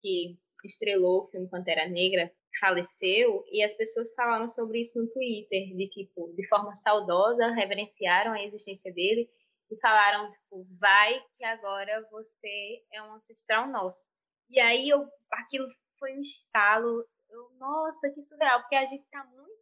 [0.00, 5.74] que estrelou o filme Pantera Negra, faleceu, e as pessoas falaram sobre isso no Twitter,
[5.74, 9.28] de tipo, de forma saudosa, reverenciaram a existência dele
[9.70, 14.12] e falaram, tipo, vai que agora você é um ancestral nosso.
[14.50, 15.66] E aí eu, aquilo
[15.98, 19.52] foi um estalo, eu, nossa, que surreal, porque a gente tá muito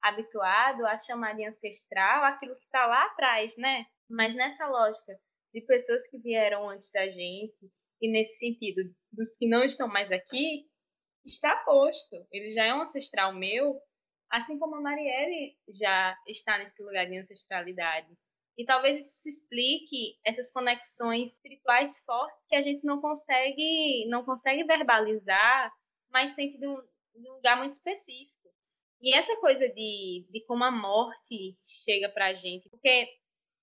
[0.00, 3.84] habituado a chamar de ancestral aquilo que está lá atrás, né?
[4.08, 5.12] Mas nessa lógica
[5.52, 8.82] de pessoas que vieram antes da gente, e nesse sentido
[9.12, 10.66] dos que não estão mais aqui,
[11.24, 12.26] está posto.
[12.32, 13.80] Ele já é um ancestral meu,
[14.30, 18.08] assim como a Marielle já está nesse lugar de ancestralidade.
[18.56, 24.64] E talvez isso explique essas conexões espirituais fortes que a gente não consegue, não consegue
[24.64, 25.72] verbalizar,
[26.10, 28.50] mas sente de um, de um lugar muito específico.
[29.00, 33.08] E essa coisa de, de como a morte chega para a gente, porque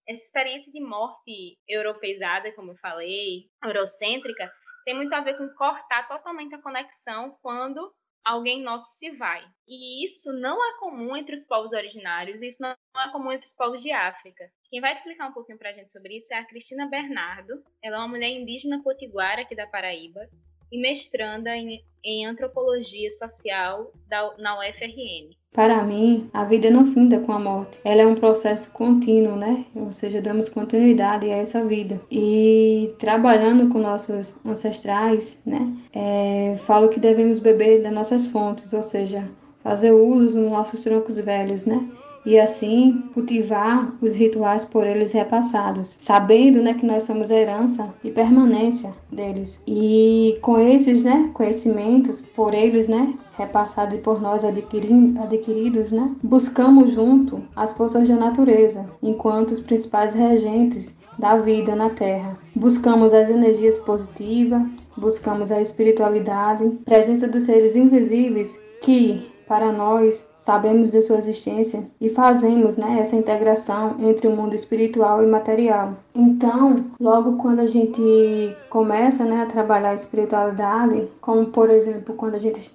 [0.08, 4.52] essa experiência de morte europeizada, como eu falei, eurocêntrica,
[4.86, 7.94] tem muito a ver com cortar totalmente a conexão quando
[8.24, 9.46] alguém nosso se vai.
[9.68, 13.54] E isso não é comum entre os povos originários, isso não é comum entre os
[13.54, 14.50] povos de África.
[14.70, 17.64] Quem vai explicar um pouquinho para a gente sobre isso é a Cristina Bernardo.
[17.82, 20.28] Ela é uma mulher indígena potiguara aqui da Paraíba
[20.70, 25.36] e mestranda em, em antropologia social da, na UFRN.
[25.58, 27.80] Para mim, a vida não finda com a morte.
[27.84, 29.66] Ela é um processo contínuo, né?
[29.74, 32.00] Ou seja, damos continuidade a essa vida.
[32.12, 35.74] E trabalhando com nossos ancestrais, né?
[35.92, 39.28] É, falo que devemos beber das nossas fontes, ou seja,
[39.64, 41.84] fazer uso dos nossos troncos velhos, né?
[42.28, 48.12] E assim cultivar os rituais por eles repassados, sabendo né, que nós somos herança e
[48.12, 49.64] permanência deles.
[49.66, 56.92] E com esses né, conhecimentos por eles né, repassados e por nós adquiridos, né, buscamos
[56.92, 62.38] junto as forças da natureza, enquanto os principais regentes da vida na Terra.
[62.54, 64.64] Buscamos as energias positivas,
[64.98, 72.10] buscamos a espiritualidade, presença dos seres invisíveis que, para nós, sabemos de sua existência e
[72.10, 75.96] fazemos né, essa integração entre o mundo espiritual e material.
[76.16, 82.36] Então, logo quando a gente começa né, a trabalhar a espiritualidade, como por exemplo quando,
[82.36, 82.72] a gente,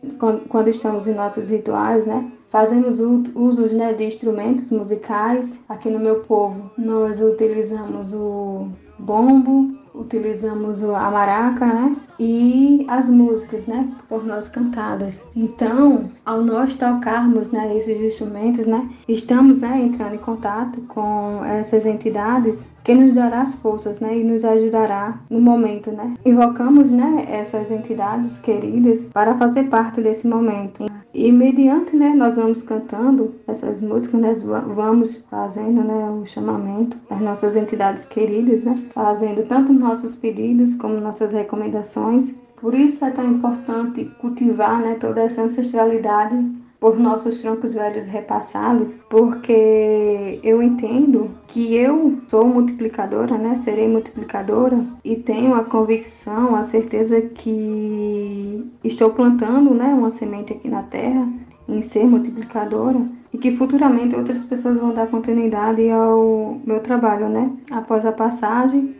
[0.48, 5.62] quando, estamos em nossos rituais, né, fazemos usos né, de instrumentos musicais.
[5.68, 11.96] Aqui no meu povo, nós utilizamos o bombo, utilizamos a maraca, né?
[12.24, 15.24] E as músicas, né, por nós cantadas.
[15.34, 21.84] Então, ao nós tocarmos, né, esses instrumentos, né, estamos, né, entrando em contato com essas
[21.84, 26.14] entidades que nos dará as forças, né, e nos ajudará no momento, né.
[26.24, 30.86] Invocamos, né, essas entidades queridas para fazer parte desse momento.
[31.14, 34.34] E mediante, né, nós vamos cantando essas músicas, né,
[34.74, 40.98] vamos fazendo, né, o chamamento das nossas entidades queridas, né, fazendo tanto nossos pedidos como
[41.00, 42.11] nossas recomendações.
[42.56, 46.36] Por isso é tão importante cultivar, né, toda essa ancestralidade
[46.82, 53.54] por nossos troncos velhos repassados, porque eu entendo que eu sou multiplicadora, né?
[53.56, 60.68] Serei multiplicadora e tenho a convicção, a certeza que estou plantando, né, uma semente aqui
[60.68, 61.28] na terra
[61.68, 63.00] em ser multiplicadora
[63.32, 67.50] e que futuramente outras pessoas vão dar continuidade ao meu trabalho, né?
[67.70, 68.94] Após a passagem.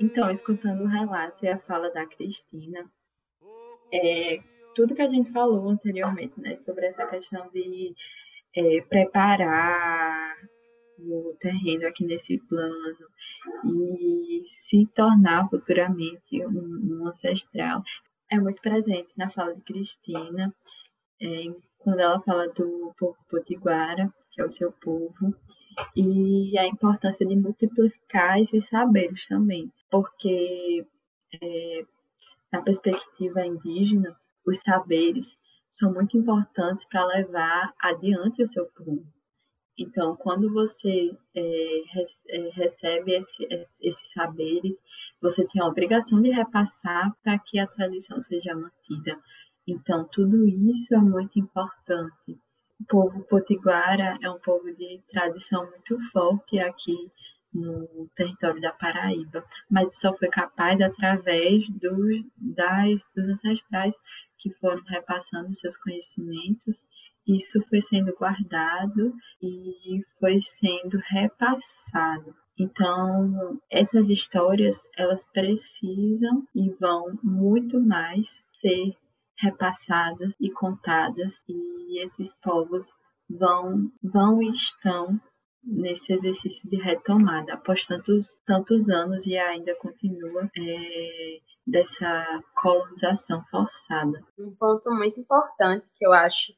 [0.00, 2.90] Então, escutando o relato e a fala da Cristina,
[3.92, 4.40] é,
[4.74, 7.94] tudo que a gente falou anteriormente, né, sobre essa questão de
[8.56, 10.36] é, preparar
[10.98, 13.08] o terreno aqui nesse plano
[13.66, 17.82] e se tornar futuramente um, um ancestral,
[18.30, 20.54] é muito presente na fala de Cristina,
[21.20, 21.44] é,
[21.78, 25.34] quando ela fala do povo potiguara, que é o seu povo,
[25.94, 30.86] e a importância de multiplicar esses saberes também, porque
[31.40, 31.84] é,
[32.52, 35.36] na perspectiva indígena, os saberes
[35.70, 39.06] são muito importantes para levar adiante o seu povo.
[39.78, 41.80] Então, quando você é,
[42.28, 44.76] é, recebe esse, esses saberes,
[45.22, 49.18] você tem a obrigação de repassar para que a tradição seja mantida.
[49.66, 52.38] Então, tudo isso é muito importante.
[52.80, 57.10] O povo potiguara é um povo de tradição muito forte aqui
[57.52, 63.94] no território da Paraíba, mas só foi capaz através dos, das, dos ancestrais
[64.38, 66.80] que foram repassando seus conhecimentos.
[67.26, 72.34] Isso foi sendo guardado e foi sendo repassado.
[72.58, 78.28] Então, essas histórias, elas precisam e vão muito mais
[78.60, 78.94] ser
[79.38, 82.86] repassadas e contadas e esses povos
[83.28, 85.18] vão vão e estão
[85.62, 94.24] nesse exercício de retomada após tantos tantos anos e ainda continua é, dessa colonização forçada.
[94.38, 96.52] Um ponto muito importante que eu acho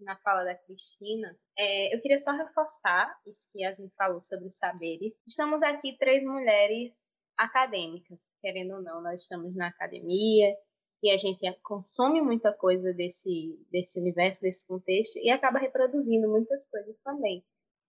[0.00, 5.18] na fala da Cristina, é, eu queria só reforçar isso que Yasmin falou sobre saberes.
[5.26, 6.94] Estamos aqui três mulheres
[7.36, 10.54] acadêmicas, querendo ou não, nós estamos na academia
[11.02, 16.66] e a gente consome muita coisa desse, desse universo, desse contexto e acaba reproduzindo muitas
[16.68, 17.44] coisas também.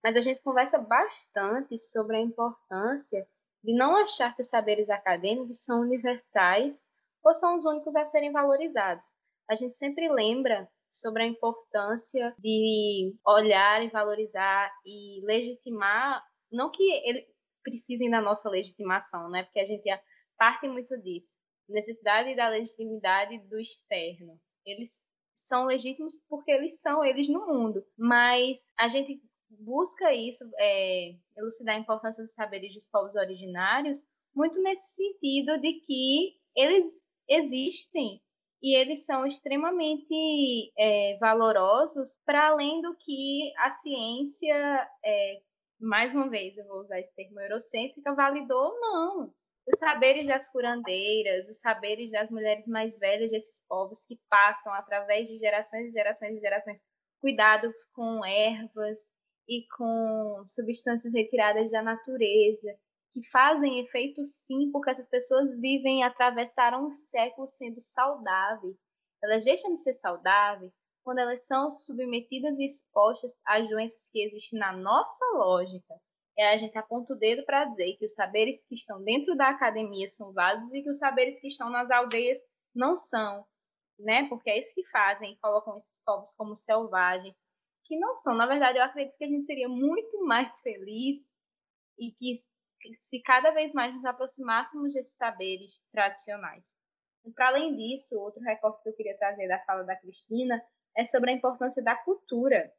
[0.08, 3.28] Mas a gente conversa bastante sobre a importância
[3.62, 6.88] de não achar que os saberes acadêmicos são universais
[7.22, 9.06] ou são os únicos a serem valorizados.
[9.50, 16.90] A gente sempre lembra sobre a importância de olhar e valorizar e legitimar, não que
[17.04, 17.26] eles
[17.62, 19.44] precisem da nossa legitimação, né?
[19.44, 19.90] Porque a gente
[20.38, 24.40] parte muito disso, necessidade da legitimidade do externo.
[24.66, 31.16] Eles são legítimos porque eles são eles no mundo, mas a gente busca isso, é,
[31.36, 34.00] elucidar a importância dos saberes dos povos originários,
[34.36, 36.92] muito nesse sentido de que eles
[37.28, 38.22] existem
[38.62, 45.42] e eles são extremamente é, valorosos para além do que a ciência, é,
[45.80, 49.34] mais uma vez, eu vou usar esse termo eurocêntrica, validou ou não.
[49.68, 55.28] Os saberes das curandeiras, os saberes das mulheres mais velhas desses povos que passam através
[55.28, 56.82] de gerações e gerações e gerações
[57.20, 58.98] cuidados com ervas,
[59.48, 62.78] e com substâncias retiradas da natureza,
[63.14, 68.78] que fazem efeito sim, porque essas pessoas vivem atravessaram os séculos sendo saudáveis.
[69.24, 70.72] Elas deixam de ser saudáveis
[71.04, 75.96] quando elas são submetidas e expostas às doenças que existem na nossa lógica.
[76.38, 79.50] É a gente aponta o dedo para dizer que os saberes que estão dentro da
[79.50, 82.40] academia são válidos e que os saberes que estão nas aldeias
[82.76, 83.44] não são,
[83.98, 84.28] né?
[84.30, 87.38] Porque é isso que fazem, colocam esses povos como selvagens,
[87.88, 88.36] que não são.
[88.36, 91.20] Na verdade, eu acredito que a gente seria muito mais feliz
[91.98, 92.36] e que
[93.00, 96.78] se cada vez mais nos aproximássemos desses saberes tradicionais.
[97.26, 100.62] E para além disso, outro recorte que eu queria trazer da fala da Cristina
[100.96, 102.72] é sobre a importância da cultura.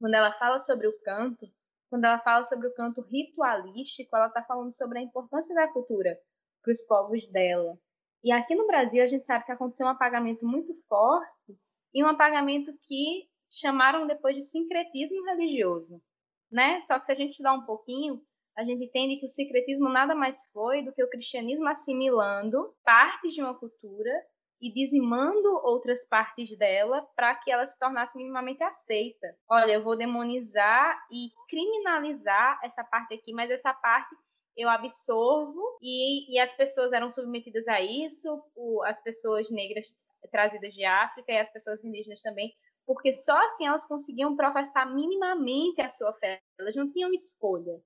[0.00, 1.46] Quando ela fala sobre o canto,
[1.90, 6.18] quando ela fala sobre o canto ritualístico, ela está falando sobre a importância da cultura
[6.62, 7.78] para os povos dela.
[8.22, 11.58] E aqui no Brasil, a gente sabe que aconteceu um apagamento muito forte
[11.94, 16.00] e um apagamento que chamaram depois de sincretismo religioso,
[16.50, 16.80] né?
[16.82, 18.20] Só que se a gente estudar um pouquinho,
[18.56, 23.32] a gente entende que o secretismo nada mais foi do que o cristianismo assimilando partes
[23.32, 24.10] de uma cultura
[24.60, 29.28] e dizimando outras partes dela para que ela se tornasse minimamente aceita.
[29.48, 34.14] Olha, eu vou demonizar e criminalizar essa parte aqui, mas essa parte
[34.56, 38.42] eu absorvo e, e as pessoas eram submetidas a isso,
[38.84, 39.86] as pessoas negras
[40.32, 42.52] trazidas de África e as pessoas indígenas também,
[42.88, 47.78] porque só assim elas conseguiam professar minimamente a sua fé, elas não tinham escolha.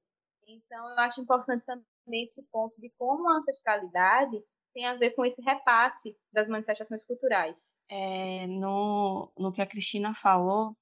[0.47, 4.41] Então, eu acho importante também esse ponto de como a ancestralidade
[4.73, 7.59] tem a ver com esse repasse das manifestações culturais.
[7.89, 10.77] É, no, no que a Cristina falou,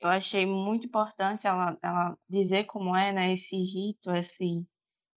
[0.00, 4.66] eu achei muito importante ela, ela dizer como é né, esse rito, esse,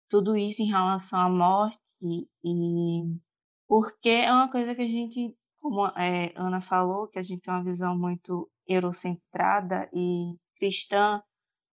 [0.08, 3.20] tudo isso em relação à morte, e, e
[3.68, 7.54] porque é uma coisa que a gente, como é, Ana falou, que a gente tem
[7.54, 11.22] uma visão muito eurocentrada e cristã,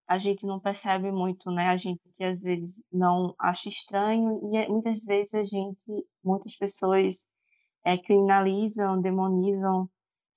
[0.09, 1.68] a gente não percebe muito, né?
[1.68, 5.78] A gente às vezes não acha estranho e é, muitas vezes a gente,
[6.24, 7.26] muitas pessoas
[7.84, 9.89] é, criminalizam, demonizam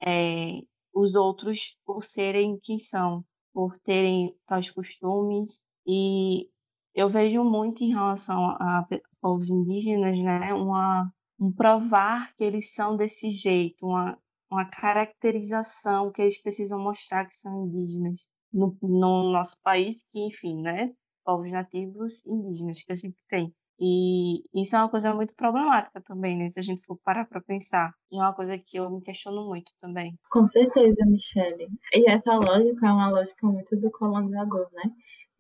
[0.04, 0.62] é,
[0.94, 3.24] os outros por serem quem são,
[3.54, 6.50] por terem tais costumes e
[6.96, 8.86] eu vejo muito em relação a
[9.22, 10.54] povos indígenas, né?
[10.54, 14.18] Uma um provar que eles são desse jeito, uma
[14.52, 20.62] uma caracterização que eles precisam mostrar que são indígenas no, no nosso país, que, enfim,
[20.62, 20.92] né,
[21.24, 23.54] povos nativos indígenas que a gente tem.
[23.82, 26.50] E isso é uma coisa muito problemática também, né?
[26.50, 27.94] Se a gente for parar para pensar.
[28.12, 30.20] E é uma coisa que eu me questiono muito também.
[30.30, 31.70] Com certeza, Michele.
[31.94, 34.92] E essa lógica é uma lógica muito do colonizador, né?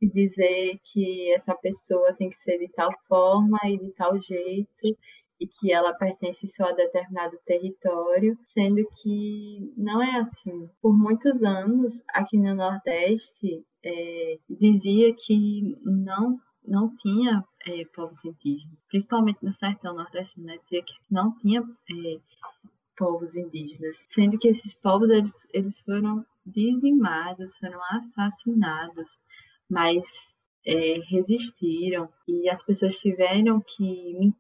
[0.02, 4.98] De dizer que essa pessoa tem que ser de tal forma e de tal jeito
[5.40, 10.70] e que ela pertence só a determinado território, sendo que não é assim.
[10.82, 18.78] Por muitos anos, aqui no Nordeste, é, dizia que não não tinha é, povos indígenas,
[18.90, 20.60] principalmente no sertão nordestino, né?
[20.66, 22.20] dizia que não tinha é,
[22.98, 29.10] povos indígenas, sendo que esses povos eles, eles foram dizimados, foram assassinados,
[29.70, 30.06] mas
[30.66, 34.34] é, resistiram e as pessoas tiveram que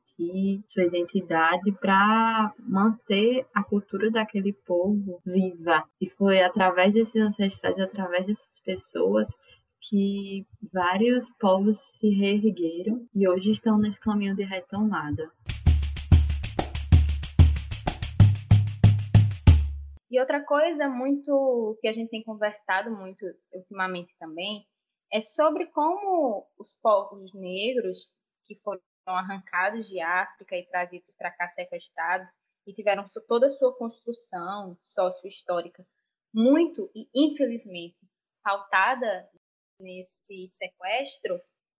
[0.67, 5.83] sua identidade para manter a cultura daquele povo viva.
[6.01, 9.27] E foi através desses ancestrais, através dessas pessoas,
[9.81, 15.31] que vários povos se reergueram e hoje estão nesse caminho de retomada.
[20.11, 24.65] E outra coisa muito que a gente tem conversado muito ultimamente também
[25.13, 28.15] é sobre como os povos negros
[28.45, 28.81] que foram
[29.15, 32.33] arrancados de África e trazidos para cá sequestrados
[32.65, 35.85] e tiveram toda a sua construção sócio-histórica
[36.33, 37.97] muito e infelizmente
[38.43, 39.29] pautada
[39.79, 41.39] nesse sequestro,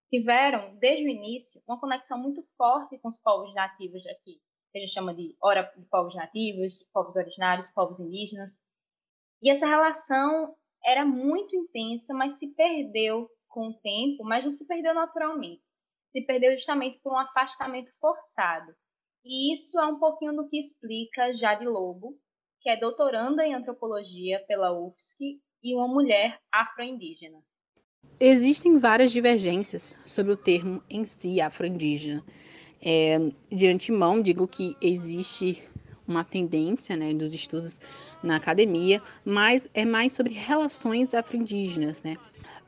[0.09, 4.81] tiveram desde o início uma conexão muito forte com os povos nativos aqui, que a
[4.81, 8.61] gente chama de ora de povos nativos, povos originários, povos indígenas.
[9.41, 14.65] E essa relação era muito intensa, mas se perdeu com o tempo, mas não se
[14.65, 15.61] perdeu naturalmente.
[16.11, 18.73] Se perdeu justamente por um afastamento forçado.
[19.23, 22.17] E isso é um pouquinho do que explica Jade Lobo,
[22.61, 27.39] que é doutoranda em antropologia pela UFSC e uma mulher afro-indígena.
[28.19, 32.23] Existem várias divergências sobre o termo em si afro-indígena.
[32.81, 33.17] É,
[33.51, 35.63] de antemão, digo que existe
[36.07, 37.79] uma tendência né, dos estudos
[38.23, 42.17] na academia, mas é mais sobre relações afro-indígenas, né?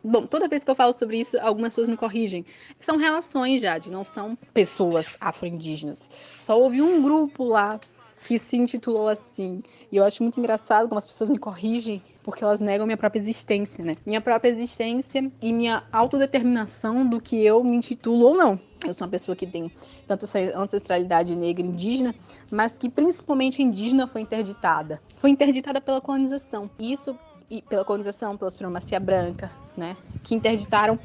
[0.03, 2.45] Bom, toda vez que eu falo sobre isso, algumas pessoas me corrigem.
[2.79, 6.09] São relações, Jade, não são pessoas afro-indígenas.
[6.39, 7.79] Só houve um grupo lá
[8.23, 9.61] que se intitulou assim.
[9.91, 13.19] E eu acho muito engraçado como as pessoas me corrigem, porque elas negam minha própria
[13.19, 13.95] existência, né?
[14.05, 18.59] Minha própria existência e minha autodeterminação do que eu me intitulo ou não.
[18.85, 19.71] Eu sou uma pessoa que tem
[20.07, 22.15] tanto essa ancestralidade negra indígena,
[22.51, 24.99] mas que principalmente indígena foi interditada.
[25.17, 26.69] Foi interditada pela colonização.
[26.79, 27.17] Isso
[27.51, 29.97] e pela colonização, pela supremacia branca, né?
[30.23, 30.97] Que interditaram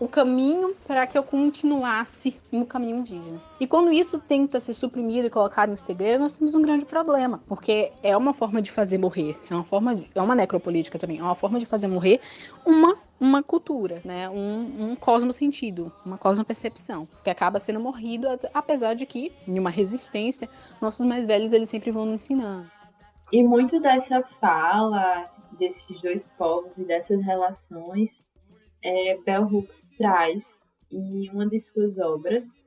[0.00, 3.40] o caminho para que eu continuasse no caminho indígena.
[3.60, 7.40] E quando isso tenta ser suprimido e colocado em segredo, nós temos um grande problema,
[7.46, 11.18] porque é uma forma de fazer morrer, é uma forma, de, é uma necropolítica também,
[11.18, 12.20] é uma forma de fazer morrer
[12.64, 14.28] uma uma cultura, né?
[14.28, 20.48] Um, um cosmo-sentido, uma cosmo-percepção, que acaba sendo morrido, apesar de que, em uma resistência,
[20.80, 22.68] nossos mais velhos eles sempre vão nos ensinando.
[23.32, 28.22] E muito dessa fala desses dois povos e dessas relações
[28.82, 32.60] é, Bell Hooks traz em uma de suas obras,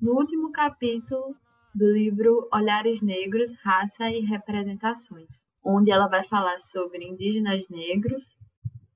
[0.00, 1.34] no último capítulo
[1.74, 8.24] do livro Olhares Negros, Raça e Representações, onde ela vai falar sobre indígenas negros,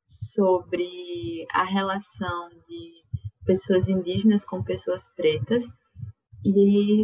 [0.06, 3.02] sobre a relação de
[3.44, 5.64] pessoas indígenas com pessoas pretas,
[6.44, 7.02] e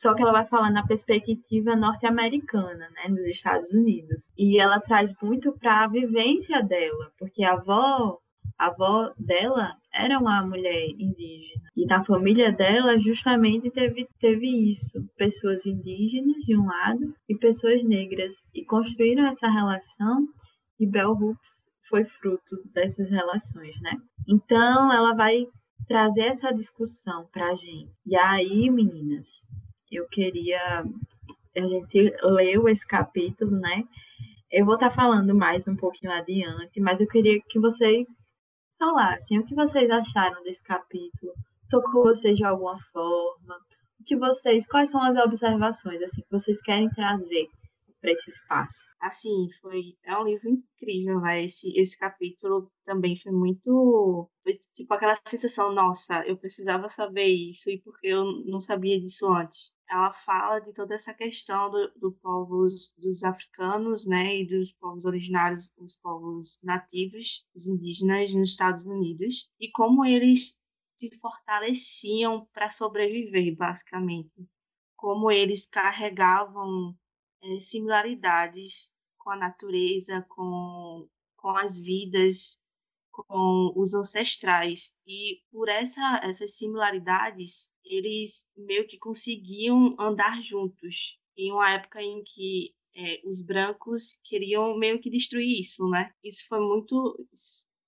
[0.00, 4.32] só que ela vai falar na perspectiva norte-americana, né, nos Estados Unidos.
[4.36, 8.18] E ela traz muito para a vivência dela, porque a avó,
[8.58, 11.68] a avó dela era uma mulher indígena.
[11.76, 17.84] E na família dela justamente teve, teve isso, pessoas indígenas de um lado e pessoas
[17.84, 18.32] negras.
[18.54, 20.26] E construíram essa relação
[20.78, 23.98] e Bell Hooks foi fruto dessas relações, né?
[24.26, 25.46] Então ela vai
[25.86, 27.92] trazer essa discussão para a gente.
[28.06, 29.26] E aí, meninas,
[29.90, 30.84] eu queria.
[31.56, 33.84] A gente leu esse capítulo, né?
[34.50, 38.08] Eu vou estar tá falando mais um pouquinho adiante, mas eu queria que vocês
[38.78, 41.32] falassem o que vocês acharam desse capítulo.
[41.68, 43.56] Tocou vocês de alguma forma?
[44.00, 47.48] O que vocês, quais são as observações assim que vocês querem trazer
[48.00, 48.82] para esse espaço?
[49.00, 51.44] Assim, foi é um livro incrível, né?
[51.44, 57.70] Esse esse capítulo também foi muito foi tipo aquela sensação, nossa, eu precisava saber isso
[57.70, 62.12] e porque eu não sabia disso antes ela fala de toda essa questão do, do
[62.12, 68.86] povos dos africanos, né, e dos povos originários, os povos nativos, os indígenas nos Estados
[68.86, 70.56] Unidos, e como eles
[70.96, 74.30] se fortaleciam para sobreviver, basicamente,
[74.96, 76.94] como eles carregavam
[77.42, 82.58] é, similaridades com a natureza, com, com as vidas,
[83.10, 84.94] com os ancestrais.
[85.06, 92.22] E por essa, essas similaridades, eles meio que conseguiam andar juntos em uma época em
[92.24, 96.10] que é, os brancos queriam meio que destruir isso, né?
[96.24, 97.26] Isso foi muito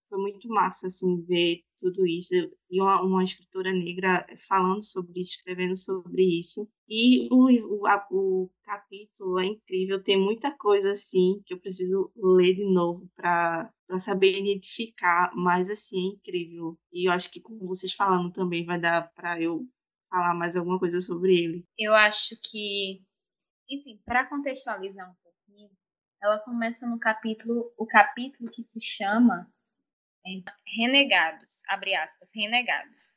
[0.09, 2.35] foi muito massa assim ver tudo isso
[2.71, 6.69] e uma, uma escritora negra falando sobre isso, escrevendo sobre isso.
[6.87, 12.13] E o, o, a, o capítulo é incrível, tem muita coisa assim que eu preciso
[12.15, 16.79] ler de novo para saber identificar, mas assim é incrível.
[16.93, 19.67] E eu acho que com vocês falando também vai dar para eu
[20.13, 21.67] falar mais alguma coisa sobre ele.
[21.79, 23.03] Eu acho que,
[23.69, 25.71] enfim, para contextualizar um pouquinho,
[26.23, 29.51] ela começa no capítulo, o capítulo que se chama
[30.27, 30.31] é,
[30.77, 33.17] Renegados, abre aspas, renegados,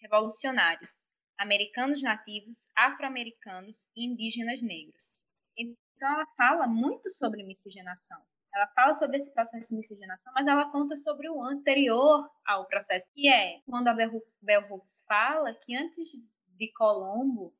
[0.00, 0.90] revolucionários,
[1.38, 5.26] americanos nativos, afro-americanos e indígenas negros.
[5.56, 8.20] Então ela fala muito sobre miscigenação.
[8.54, 13.10] Ela fala sobre esse processo de miscigenação, mas ela conta sobre o anterior ao processo,
[13.14, 16.12] que é quando a Bell Hooks, Bell Hooks fala que antes
[16.58, 17.54] de Colombo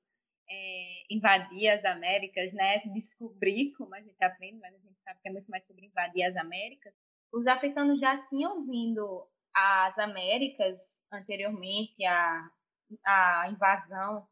[0.49, 5.28] é, invadir as Américas, né, descobrir, como a gente aprende, mas a gente sabe que
[5.28, 6.95] é muito mais sobre invadir as Américas,
[7.32, 12.51] os africanos já tinham vindo às Américas anteriormente à,
[13.07, 14.28] à invasão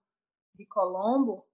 [0.55, 1.47] de Colombo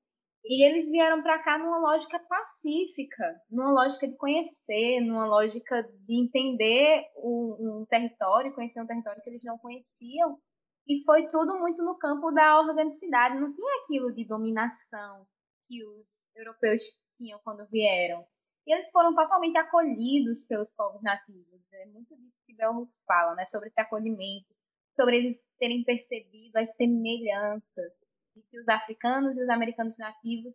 [0.49, 6.23] e eles vieram para cá numa lógica pacífica, numa lógica de conhecer, numa lógica de
[6.23, 10.39] entender um, um território, conhecer um território que eles não conheciam.
[10.87, 13.41] E foi tudo muito no campo da organicidade.
[13.41, 15.27] Não tinha aquilo de dominação
[15.67, 16.83] que os europeus
[17.17, 18.25] tinham quando vieram.
[18.65, 21.61] E eles foram totalmente acolhidos pelos povos nativos.
[21.73, 23.45] É muito disso que Bell Hooks fala, né?
[23.47, 24.55] Sobre esse acolhimento,
[24.95, 28.06] sobre eles terem percebido as semelhanças
[28.37, 30.55] e que os africanos e os americanos nativos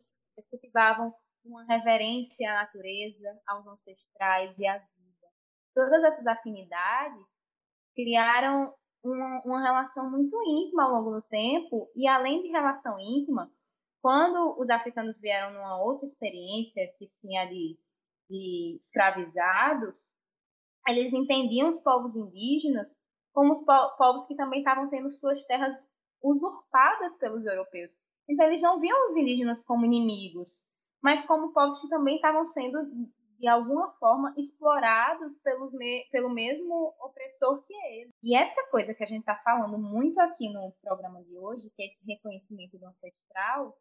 [0.50, 1.14] cultivavam
[1.44, 5.28] uma reverência à natureza, aos ancestrais e à vida.
[5.74, 7.26] Todas essas afinidades
[7.96, 8.74] criaram
[9.04, 13.52] uma, uma relação muito íntima ao longo do tempo, e além de relação íntima,
[14.02, 17.78] quando os africanos vieram numa outra experiência, que sim a de,
[18.30, 20.18] de escravizados,
[20.88, 22.90] eles entendiam os povos indígenas
[23.34, 25.76] como os povos que também estavam tendo suas terras
[26.24, 27.92] usurpadas pelos europeus.
[28.30, 30.66] Então, eles não viam os indígenas como inimigos,
[31.02, 32.80] mas como povos que também estavam sendo,
[33.40, 38.14] de alguma forma, explorados pelos me pelo mesmo opressor que eles.
[38.24, 41.84] E essa coisa que a gente está falando muito aqui no programa de hoje, que
[41.84, 43.76] é esse reconhecimento do ancestral,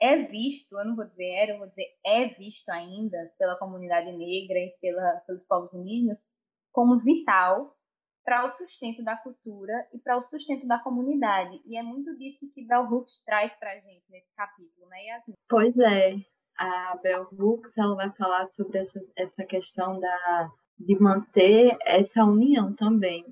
[0.00, 4.10] é visto, eu não vou dizer era, eu vou dizer é visto ainda pela comunidade
[4.12, 6.28] negra e pela, pelos povos indígenas
[6.72, 7.76] como vital
[8.24, 11.60] para o sustento da cultura e para o sustento da comunidade.
[11.66, 15.34] E é muito disso que Bell Hooks traz para a gente nesse capítulo, né, Yasmin?
[15.48, 16.16] Pois é.
[16.58, 22.74] A Bell Hooks ela vai falar sobre essa, essa questão da, de manter essa união
[22.74, 23.24] também.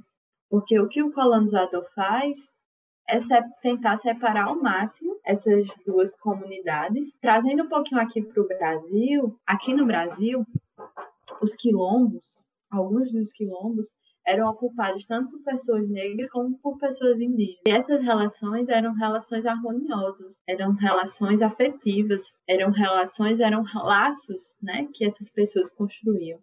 [0.49, 2.51] Porque o que o colonizador faz
[3.09, 3.19] é
[3.61, 9.39] tentar separar ao máximo essas duas comunidades, trazendo um pouquinho aqui para o Brasil.
[9.47, 10.45] Aqui no Brasil,
[11.41, 13.89] os quilombos, alguns dos quilombos,
[14.31, 17.63] eram ocupados tanto por pessoas negras como por pessoas indígenas.
[17.67, 25.05] E essas relações eram relações harmoniosas, eram relações afetivas, eram relações, eram laços, né, que
[25.05, 26.39] essas pessoas construíam.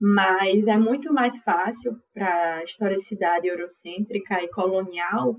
[0.00, 5.36] Mas é muito mais fácil para a historicidade eurocêntrica e colonial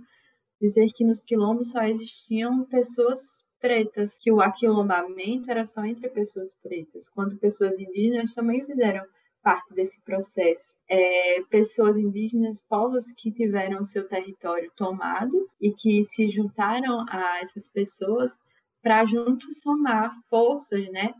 [0.60, 6.54] dizer que nos quilombos só existiam pessoas pretas, que o aquilombamento era só entre pessoas
[6.62, 9.04] pretas, quando pessoas indígenas também fizeram
[9.46, 10.74] parte desse processo.
[10.89, 17.68] É, pessoas indígenas, povos que tiveram seu território tomado e que se juntaram a essas
[17.68, 18.39] pessoas
[18.82, 21.14] para juntos somar forças, né,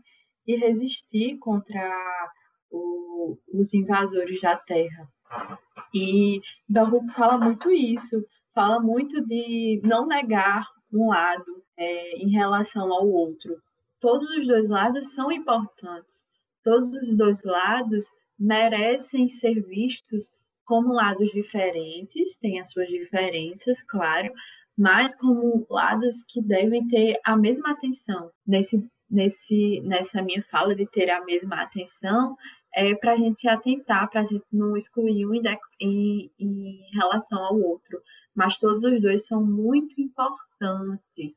[0.46, 1.90] e resistir contra
[2.70, 5.08] o, os invasores da terra.
[5.94, 8.24] E Bell fala muito isso,
[8.54, 13.56] fala muito de não negar um lado é, em relação ao outro.
[14.00, 16.25] Todos os dois lados são importantes.
[16.66, 18.06] Todos os dois lados
[18.36, 20.28] merecem ser vistos
[20.64, 24.32] como lados diferentes, têm as suas diferenças, claro,
[24.76, 28.32] mas como lados que devem ter a mesma atenção.
[28.44, 32.36] Nesse, nesse, nessa minha fala de ter a mesma atenção,
[32.74, 35.34] é para a gente se atentar, para a gente não excluir um
[35.80, 37.96] em, em relação ao outro.
[38.34, 40.45] Mas todos os dois são muito importantes,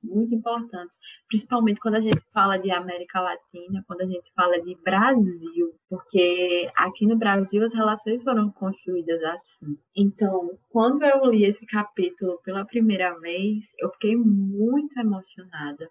[0.04, 0.98] muito importantes.
[1.28, 6.70] Principalmente quando a gente fala de América Latina, quando a gente fala de Brasil, porque
[6.76, 9.78] aqui no Brasil as relações foram construídas assim.
[9.96, 15.90] Então, quando eu li esse capítulo pela primeira vez, eu fiquei muito emocionada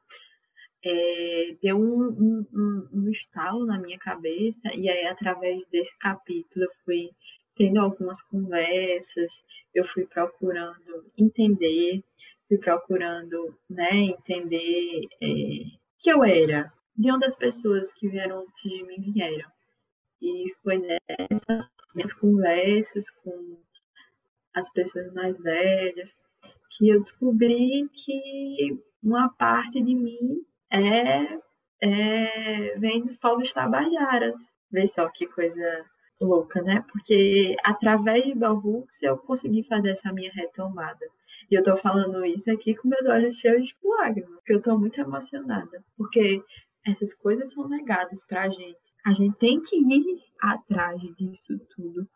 [0.84, 6.64] é, deu um, um, um, um estalo na minha cabeça, e aí, através desse capítulo,
[6.64, 7.10] eu fui
[7.56, 9.30] tendo algumas conversas,
[9.74, 12.02] eu fui procurando entender,
[12.48, 15.28] fui procurando né, entender é,
[16.00, 19.48] que eu era, de onde as pessoas que vieram antes de mim vieram.
[20.20, 23.58] E foi nessas minhas conversas com
[24.54, 26.16] as pessoas mais velhas
[26.70, 31.38] que eu descobri que uma parte de mim é,
[31.82, 34.34] é vem dos povos tabajaras.
[34.70, 35.84] Vê só que coisa
[36.20, 36.84] louca, né?
[36.92, 41.06] Porque através de Bell Hooks eu consegui fazer essa minha retomada.
[41.50, 44.78] E eu tô falando isso aqui com meus olhos cheios de lágrimas, porque eu tô
[44.78, 45.82] muito emocionada.
[45.96, 46.42] Porque
[46.86, 48.78] essas coisas são negadas pra gente.
[49.06, 52.06] A gente tem que ir atrás disso tudo.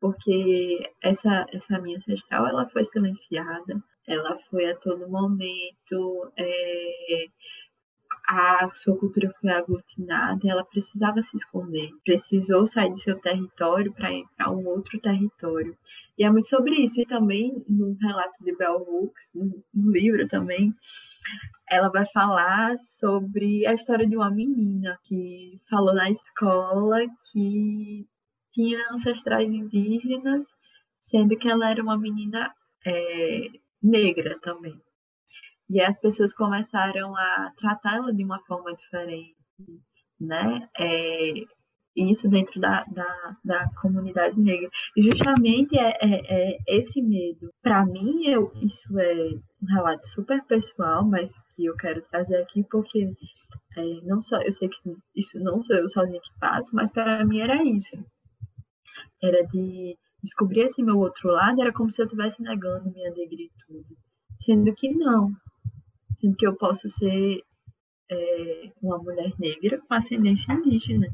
[0.00, 3.82] Porque essa, essa minha ancestral, ela foi silenciada.
[4.06, 7.26] Ela foi a todo momento é,
[8.28, 13.92] a sua cultura foi aglutinada e ela precisava se esconder, precisou sair de seu território
[13.92, 15.76] para ir para um outro território.
[16.16, 17.00] E é muito sobre isso.
[17.00, 20.74] E também no relato de Bell Hooks, no livro também,
[21.68, 27.00] ela vai falar sobre a história de uma menina que falou na escola
[27.30, 28.06] que
[28.52, 30.46] tinha ancestrais indígenas,
[31.00, 32.52] sendo que ela era uma menina
[32.86, 33.48] é,
[33.82, 34.78] negra também.
[35.72, 39.34] E as pessoas começaram a tratá-la de uma forma diferente,
[40.20, 40.68] né?
[40.78, 41.32] É,
[41.96, 44.68] isso dentro da, da, da, comunidade negra.
[44.94, 47.50] E justamente é, é, é esse medo.
[47.62, 49.30] Para mim, eu, isso é
[49.62, 53.10] um relato super pessoal, mas que eu quero trazer aqui porque
[53.78, 54.76] é, não só eu sei que
[55.16, 57.96] isso não sou eu sozinha que passo, mas para mim era isso.
[59.22, 63.96] Era de descobrir esse meu outro lado, era como se eu estivesse negando minha negritude.
[64.38, 65.32] Sendo que não,
[66.22, 67.42] sendo que eu posso ser
[68.10, 71.08] é, uma mulher negra com ascendência indígena.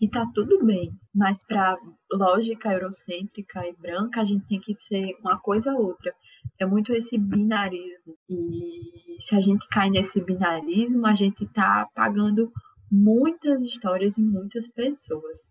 [0.00, 1.78] E tá tudo bem, mas para
[2.12, 6.12] lógica eurocêntrica e branca, a gente tem que ser uma coisa ou outra.
[6.58, 8.16] É muito esse binarismo.
[8.28, 12.52] E se a gente cai nesse binarismo, a gente tá apagando
[12.90, 15.46] muitas histórias e muitas pessoas.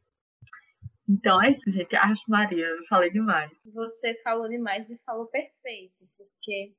[1.08, 1.96] Então é isso, gente.
[1.96, 3.52] Acho, Maria, eu falei demais.
[3.74, 6.74] Você falou demais e falou perfeito, porque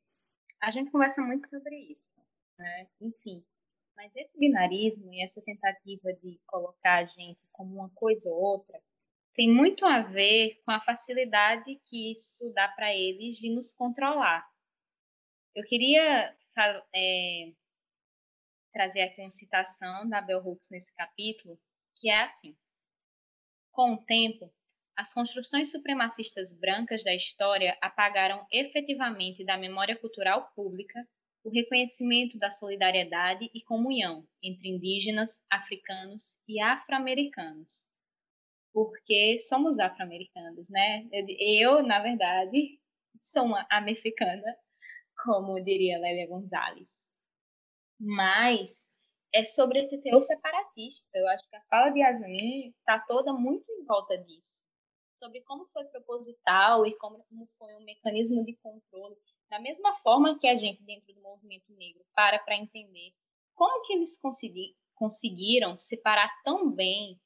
[0.63, 2.12] a gente conversa muito sobre isso
[2.63, 2.89] né?
[3.01, 3.45] Enfim.
[3.95, 8.81] Mas esse binarismo e essa tentativa de colocar a gente como uma coisa ou outra
[9.35, 14.47] tem muito a ver com a facilidade que isso dá para eles de nos controlar.
[15.55, 16.37] Eu queria
[16.95, 17.53] é,
[18.73, 21.59] trazer aqui uma citação da Bell Hooks nesse capítulo,
[21.97, 22.57] que é assim:
[23.71, 24.53] Com o tempo,
[24.97, 31.07] as construções supremacistas brancas da história apagaram efetivamente da memória cultural pública
[31.45, 37.89] o reconhecimento da solidariedade e comunhão entre indígenas, africanos e afro-americanos.
[38.73, 41.07] Porque somos afro-americanos, né?
[41.39, 42.81] Eu, na verdade,
[43.21, 44.57] sou uma americana,
[45.25, 47.11] como diria Lélia Gonzalez.
[48.01, 48.91] Mas
[49.35, 51.11] é sobre esse teor separatista.
[51.19, 54.63] Eu acho que a fala de Yasmin está toda muito em volta disso.
[55.19, 57.25] Sobre como foi proposital e como
[57.59, 59.17] foi um mecanismo de controle
[59.53, 63.13] da mesma forma que a gente, dentro do movimento negro, para para entender
[63.55, 67.21] como que eles consegui, conseguiram separar tão bem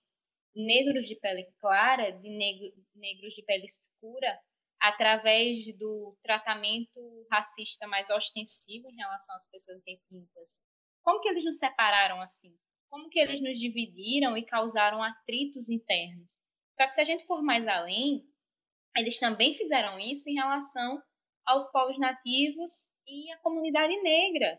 [0.53, 4.41] negros de pele clara, de negro, negros de pele escura,
[4.81, 6.99] através do tratamento
[7.31, 10.61] racista mais ostensivo em relação às pessoas retintas.
[11.05, 12.59] Como que eles nos separaram assim?
[12.91, 16.33] Como que eles nos dividiram e causaram atritos internos?
[16.74, 18.27] Só que se a gente for mais além,
[18.97, 21.01] eles também fizeram isso em relação
[21.47, 24.59] aos povos nativos e à comunidade negra.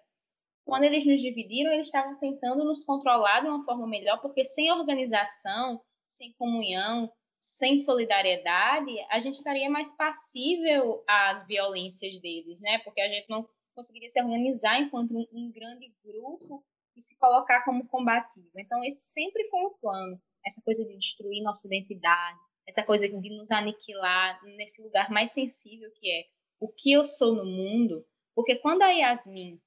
[0.65, 4.71] Quando eles nos dividiram, eles estavam tentando nos controlar de uma forma melhor, porque sem
[4.71, 12.79] organização, sem comunhão, sem solidariedade, a gente estaria mais passível às violências deles, né?
[12.79, 16.63] Porque a gente não conseguiria se organizar enquanto um, um grande grupo
[16.95, 18.49] e se colocar como combativo.
[18.57, 23.37] Então, esse sempre foi um plano, essa coisa de destruir nossa identidade, essa coisa de
[23.37, 26.25] nos aniquilar nesse lugar mais sensível que é
[26.59, 28.05] o que eu sou no mundo.
[28.35, 29.59] Porque quando a Yasmin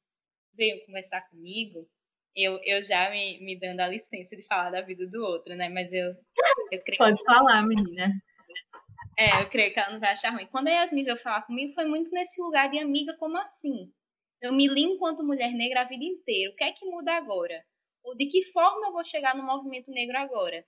[0.54, 1.88] veio conversar comigo,
[2.34, 5.68] eu, eu já me, me dando a licença de falar da vida do outro, né?
[5.68, 6.14] Mas eu,
[6.70, 6.98] eu creio.
[6.98, 8.12] Pode falar, menina.
[9.18, 10.46] É, eu creio que ela não vai achar ruim.
[10.46, 13.92] Quando a Yasmin veio falar comigo, foi muito nesse lugar de amiga, como assim?
[14.40, 16.50] Eu me li enquanto mulher negra a vida inteira.
[16.50, 17.62] O que é que muda agora?
[18.02, 20.64] Ou de que forma eu vou chegar no movimento negro agora?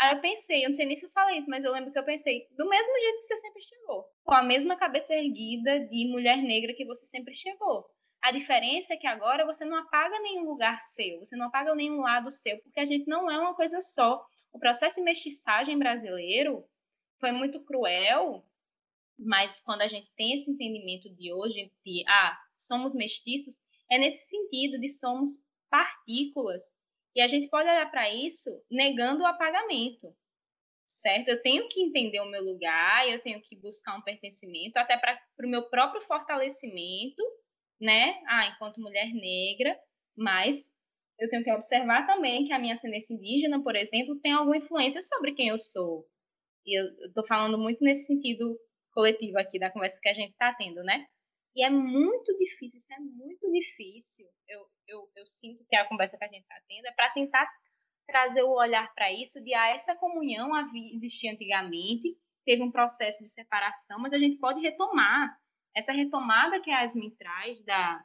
[0.00, 1.98] Aí eu pensei, eu não sei nem se eu falei isso, mas eu lembro que
[1.98, 4.04] eu pensei, do mesmo jeito que você sempre chegou.
[4.24, 7.84] Com a mesma cabeça erguida de mulher negra que você sempre chegou.
[8.22, 12.00] A diferença é que agora você não apaga nenhum lugar seu, você não apaga nenhum
[12.00, 14.24] lado seu, porque a gente não é uma coisa só.
[14.52, 16.64] O processo de mestiçagem brasileiro
[17.18, 18.44] foi muito cruel,
[19.18, 23.56] mas quando a gente tem esse entendimento de hoje de, ah, somos mestiços,
[23.90, 25.32] é nesse sentido de somos
[25.70, 26.62] partículas.
[27.18, 30.14] E a gente pode olhar para isso negando o apagamento,
[30.86, 31.28] certo?
[31.28, 35.18] Eu tenho que entender o meu lugar, eu tenho que buscar um pertencimento, até para
[35.44, 37.22] o meu próprio fortalecimento
[37.80, 38.20] né?
[38.26, 39.78] Ah, enquanto mulher negra,
[40.16, 40.70] mas
[41.18, 45.00] eu tenho que observar também que a minha ascendência indígena, por exemplo, tem alguma influência
[45.02, 46.06] sobre quem eu sou.
[46.66, 48.58] E eu estou falando muito nesse sentido
[48.92, 51.06] coletivo aqui da conversa que a gente está tendo, né?
[51.58, 54.24] E é muito difícil, isso é muito difícil.
[54.46, 57.50] Eu, eu, eu sinto que a conversa que a gente está tendo é para tentar
[58.06, 60.50] trazer o olhar para isso, de ah, essa comunhão
[60.94, 65.36] existia antigamente, teve um processo de separação, mas a gente pode retomar
[65.76, 68.04] essa retomada que a Yasmin traz da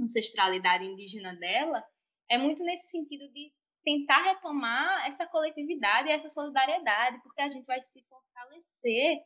[0.00, 1.84] ancestralidade indígena dela
[2.28, 3.52] é muito nesse sentido de
[3.84, 9.20] tentar retomar essa coletividade essa solidariedade, porque a gente vai se fortalecer,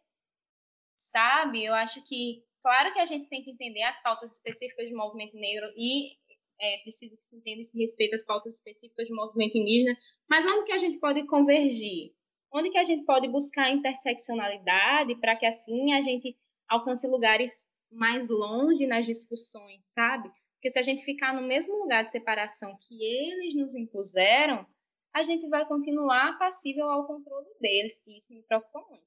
[1.10, 1.64] sabe?
[1.64, 5.36] Eu acho que, claro que a gente tem que entender as pautas específicas do movimento
[5.36, 6.16] negro e
[6.60, 9.96] é preciso que se entenda e se respeite as pautas específicas do movimento indígena,
[10.28, 12.14] mas onde que a gente pode convergir?
[12.52, 16.36] Onde que a gente pode buscar interseccionalidade para que assim a gente
[16.68, 20.30] alcance lugares mais longe nas discussões, sabe?
[20.54, 24.66] Porque se a gente ficar no mesmo lugar de separação que eles nos impuseram,
[25.14, 29.05] a gente vai continuar passível ao controle deles, e isso me preocupa muito.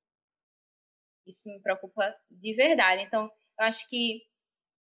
[1.29, 3.03] Isso me preocupa de verdade.
[3.03, 3.25] Então,
[3.59, 4.23] eu acho que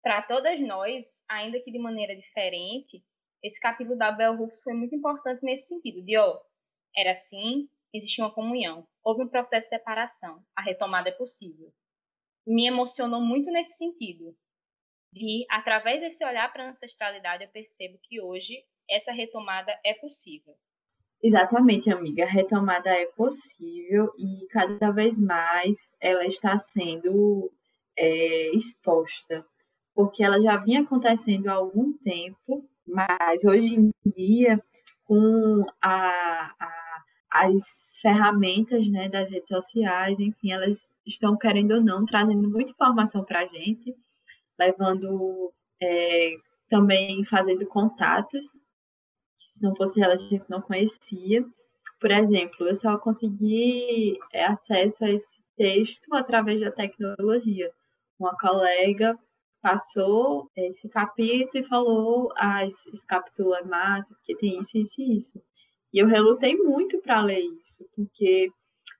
[0.03, 3.03] para todas nós, ainda que de maneira diferente,
[3.43, 6.41] esse capítulo da Bell Hooks foi muito importante nesse sentido, de ó,
[6.97, 11.73] era assim, existia uma comunhão, houve um processo de separação, a retomada é possível
[12.47, 14.37] me emocionou muito nesse sentido.
[15.13, 20.57] De, através desse olhar para a ancestralidade, eu percebo que hoje essa retomada é possível.
[21.25, 22.25] Exatamente, amiga.
[22.25, 27.51] A retomada é possível e cada vez mais ela está sendo
[27.97, 29.43] é, exposta,
[29.95, 34.63] porque ela já vinha acontecendo há algum tempo, mas hoje em dia,
[35.07, 37.63] com a, a, as
[38.03, 43.41] ferramentas né, das redes sociais, enfim, elas estão, querendo ou não, trazendo muita informação para
[43.41, 43.97] a gente,
[44.59, 45.51] levando
[45.81, 46.35] é,
[46.69, 48.45] também fazendo contatos,
[49.55, 51.45] se não fosse ela a gente não conhecia.
[52.01, 57.71] Por exemplo, eu só consegui é, acesso a esse texto através da tecnologia.
[58.19, 59.17] Uma colega
[59.63, 65.17] passou esse capítulo e falou: Ah, esse, capítulo é massa, porque tem isso, isso e
[65.17, 65.43] isso.
[65.93, 68.51] E eu relutei muito para ler isso, porque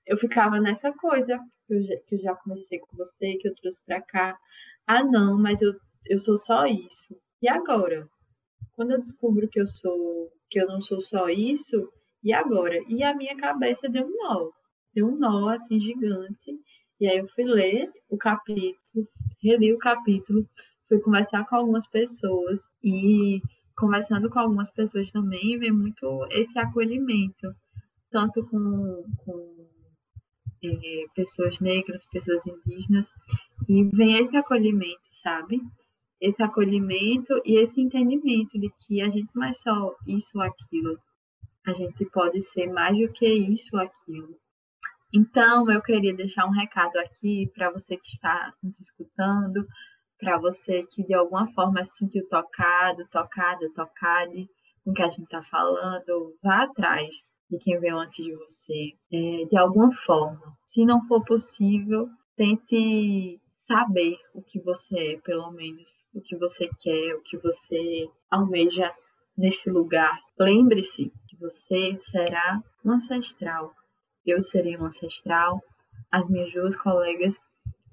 [0.07, 1.37] eu ficava nessa coisa
[1.67, 4.37] que eu, já, que eu já conversei com você, que eu trouxe para cá.
[4.87, 5.73] Ah, não, mas eu,
[6.05, 7.15] eu sou só isso.
[7.41, 8.07] E agora?
[8.75, 11.89] Quando eu descubro que eu sou, que eu não sou só isso,
[12.23, 12.75] e agora?
[12.87, 14.51] E a minha cabeça deu um nó.
[14.93, 16.59] Deu um nó assim gigante.
[16.99, 19.07] E aí eu fui ler o capítulo,
[19.43, 20.47] reli o capítulo,
[20.87, 23.41] fui conversar com algumas pessoas e
[23.75, 27.53] conversando com algumas pessoas também, vem muito esse acolhimento,
[28.09, 29.67] tanto com, com
[30.63, 33.07] é, pessoas negras, pessoas indígenas,
[33.67, 35.59] e vem esse acolhimento, sabe?
[36.25, 40.97] Esse acolhimento e esse entendimento de que a gente não é só isso ou aquilo.
[41.67, 44.35] a gente pode ser mais do que isso ou aquilo.
[45.13, 49.65] Então, eu queria deixar um recado aqui para você que está nos escutando,
[50.19, 54.49] para você que de alguma forma se sentiu tocado, tocada, tocade
[54.83, 57.15] com o que a gente está falando, vá atrás
[57.49, 60.57] de quem veio antes de você, é, de alguma forma.
[60.65, 66.69] Se não for possível, tente saber o que você é, pelo menos, o que você
[66.79, 68.93] quer, o que você almeja
[69.37, 70.19] nesse lugar.
[70.39, 73.73] Lembre-se que você será um ancestral.
[74.25, 75.61] Eu serei um ancestral.
[76.11, 77.35] As minhas duas colegas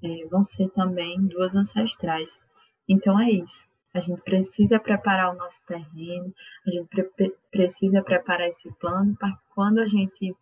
[0.03, 2.39] é, vão ser também duas ancestrais.
[2.87, 3.65] Então é isso.
[3.93, 6.33] A gente precisa preparar o nosso terreno,
[6.65, 10.35] a gente pre precisa preparar esse plano para quando a gente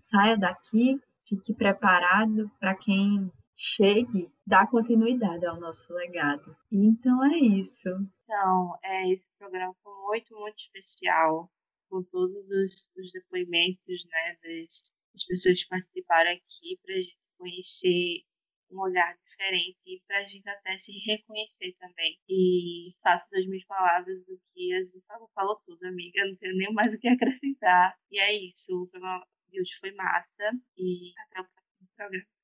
[0.00, 0.98] saia daqui,
[1.28, 6.56] fique preparado para quem chegue, dar continuidade ao nosso legado.
[6.70, 7.88] Então é isso.
[8.22, 11.50] Então, é, esse programa foi muito, muito especial,
[11.90, 17.18] com todos os, os depoimentos né, das, das, pessoas que participaram aqui, para a gente
[17.36, 18.22] conhecer
[18.70, 22.16] um olhar diferente e para a gente até se reconhecer também.
[22.28, 26.24] E faço das minhas palavras o que a gente falou, falou tudo, amiga.
[26.26, 27.96] Não tenho nem mais o que acrescentar.
[28.10, 28.82] E é isso.
[28.82, 30.52] O programa de hoje foi massa.
[30.76, 32.37] E até o próximo programa.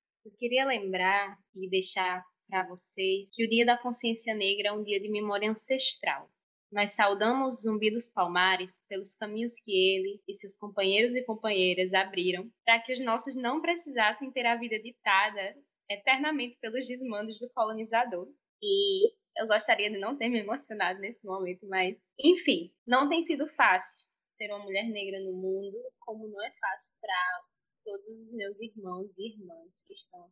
[0.45, 5.01] Queria lembrar e deixar para vocês que o Dia da Consciência Negra é um dia
[5.01, 6.29] de memória ancestral.
[6.71, 12.47] Nós saudamos Zumbi dos Palmares pelos caminhos que ele e seus companheiros e companheiras abriram
[12.63, 15.57] para que os nossos não precisassem ter a vida ditada
[15.89, 18.29] eternamente pelos desmandos do colonizador.
[18.63, 23.47] E eu gostaria de não ter me emocionado nesse momento, mas enfim, não tem sido
[23.55, 27.54] fácil ser uma mulher negra no mundo, como não é fácil para
[27.85, 30.29] todos os meus irmãos e irmãs que estão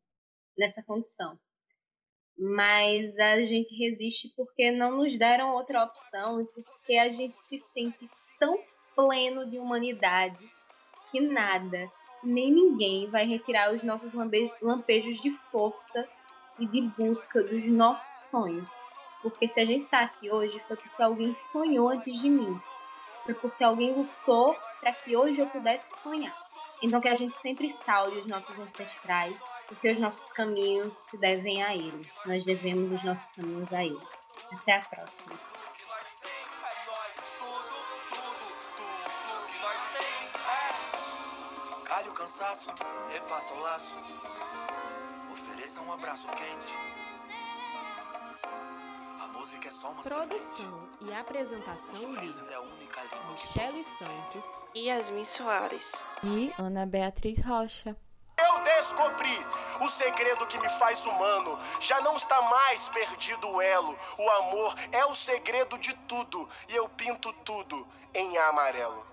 [0.56, 1.38] nessa condição.
[2.36, 7.58] Mas a gente resiste porque não nos deram outra opção e porque a gente se
[7.58, 8.58] sente tão
[8.94, 10.50] pleno de humanidade
[11.10, 11.90] que nada,
[12.24, 16.08] nem ninguém vai retirar os nossos lampejos de força
[16.58, 18.68] e de busca dos nossos sonhos.
[19.20, 22.58] Porque se a gente está aqui hoje foi porque alguém sonhou antes de mim.
[23.24, 26.41] Foi porque alguém lutou para que hoje eu pudesse sonhar.
[26.82, 29.36] Então que a gente sempre salve os nossos ancestrais,
[29.68, 32.08] porque os nossos caminhos se devem a eles.
[32.26, 34.34] Nós devemos os nossos caminhos a eles.
[34.52, 35.38] Até a próxima.
[41.84, 42.70] Calhe o cansaço,
[43.12, 43.96] refaça o laço,
[45.30, 47.02] ofereça um abraço quente
[49.42, 52.26] música é só uma Produção e apresentação de
[53.30, 54.44] Michele Santos
[54.74, 57.96] e Yasmin Soares e Ana Beatriz Rocha.
[58.38, 59.36] Eu descobri
[59.80, 61.58] o segredo que me faz humano.
[61.80, 63.96] Já não está mais perdido o elo.
[64.18, 69.11] O amor é o segredo de tudo e eu pinto tudo em amarelo.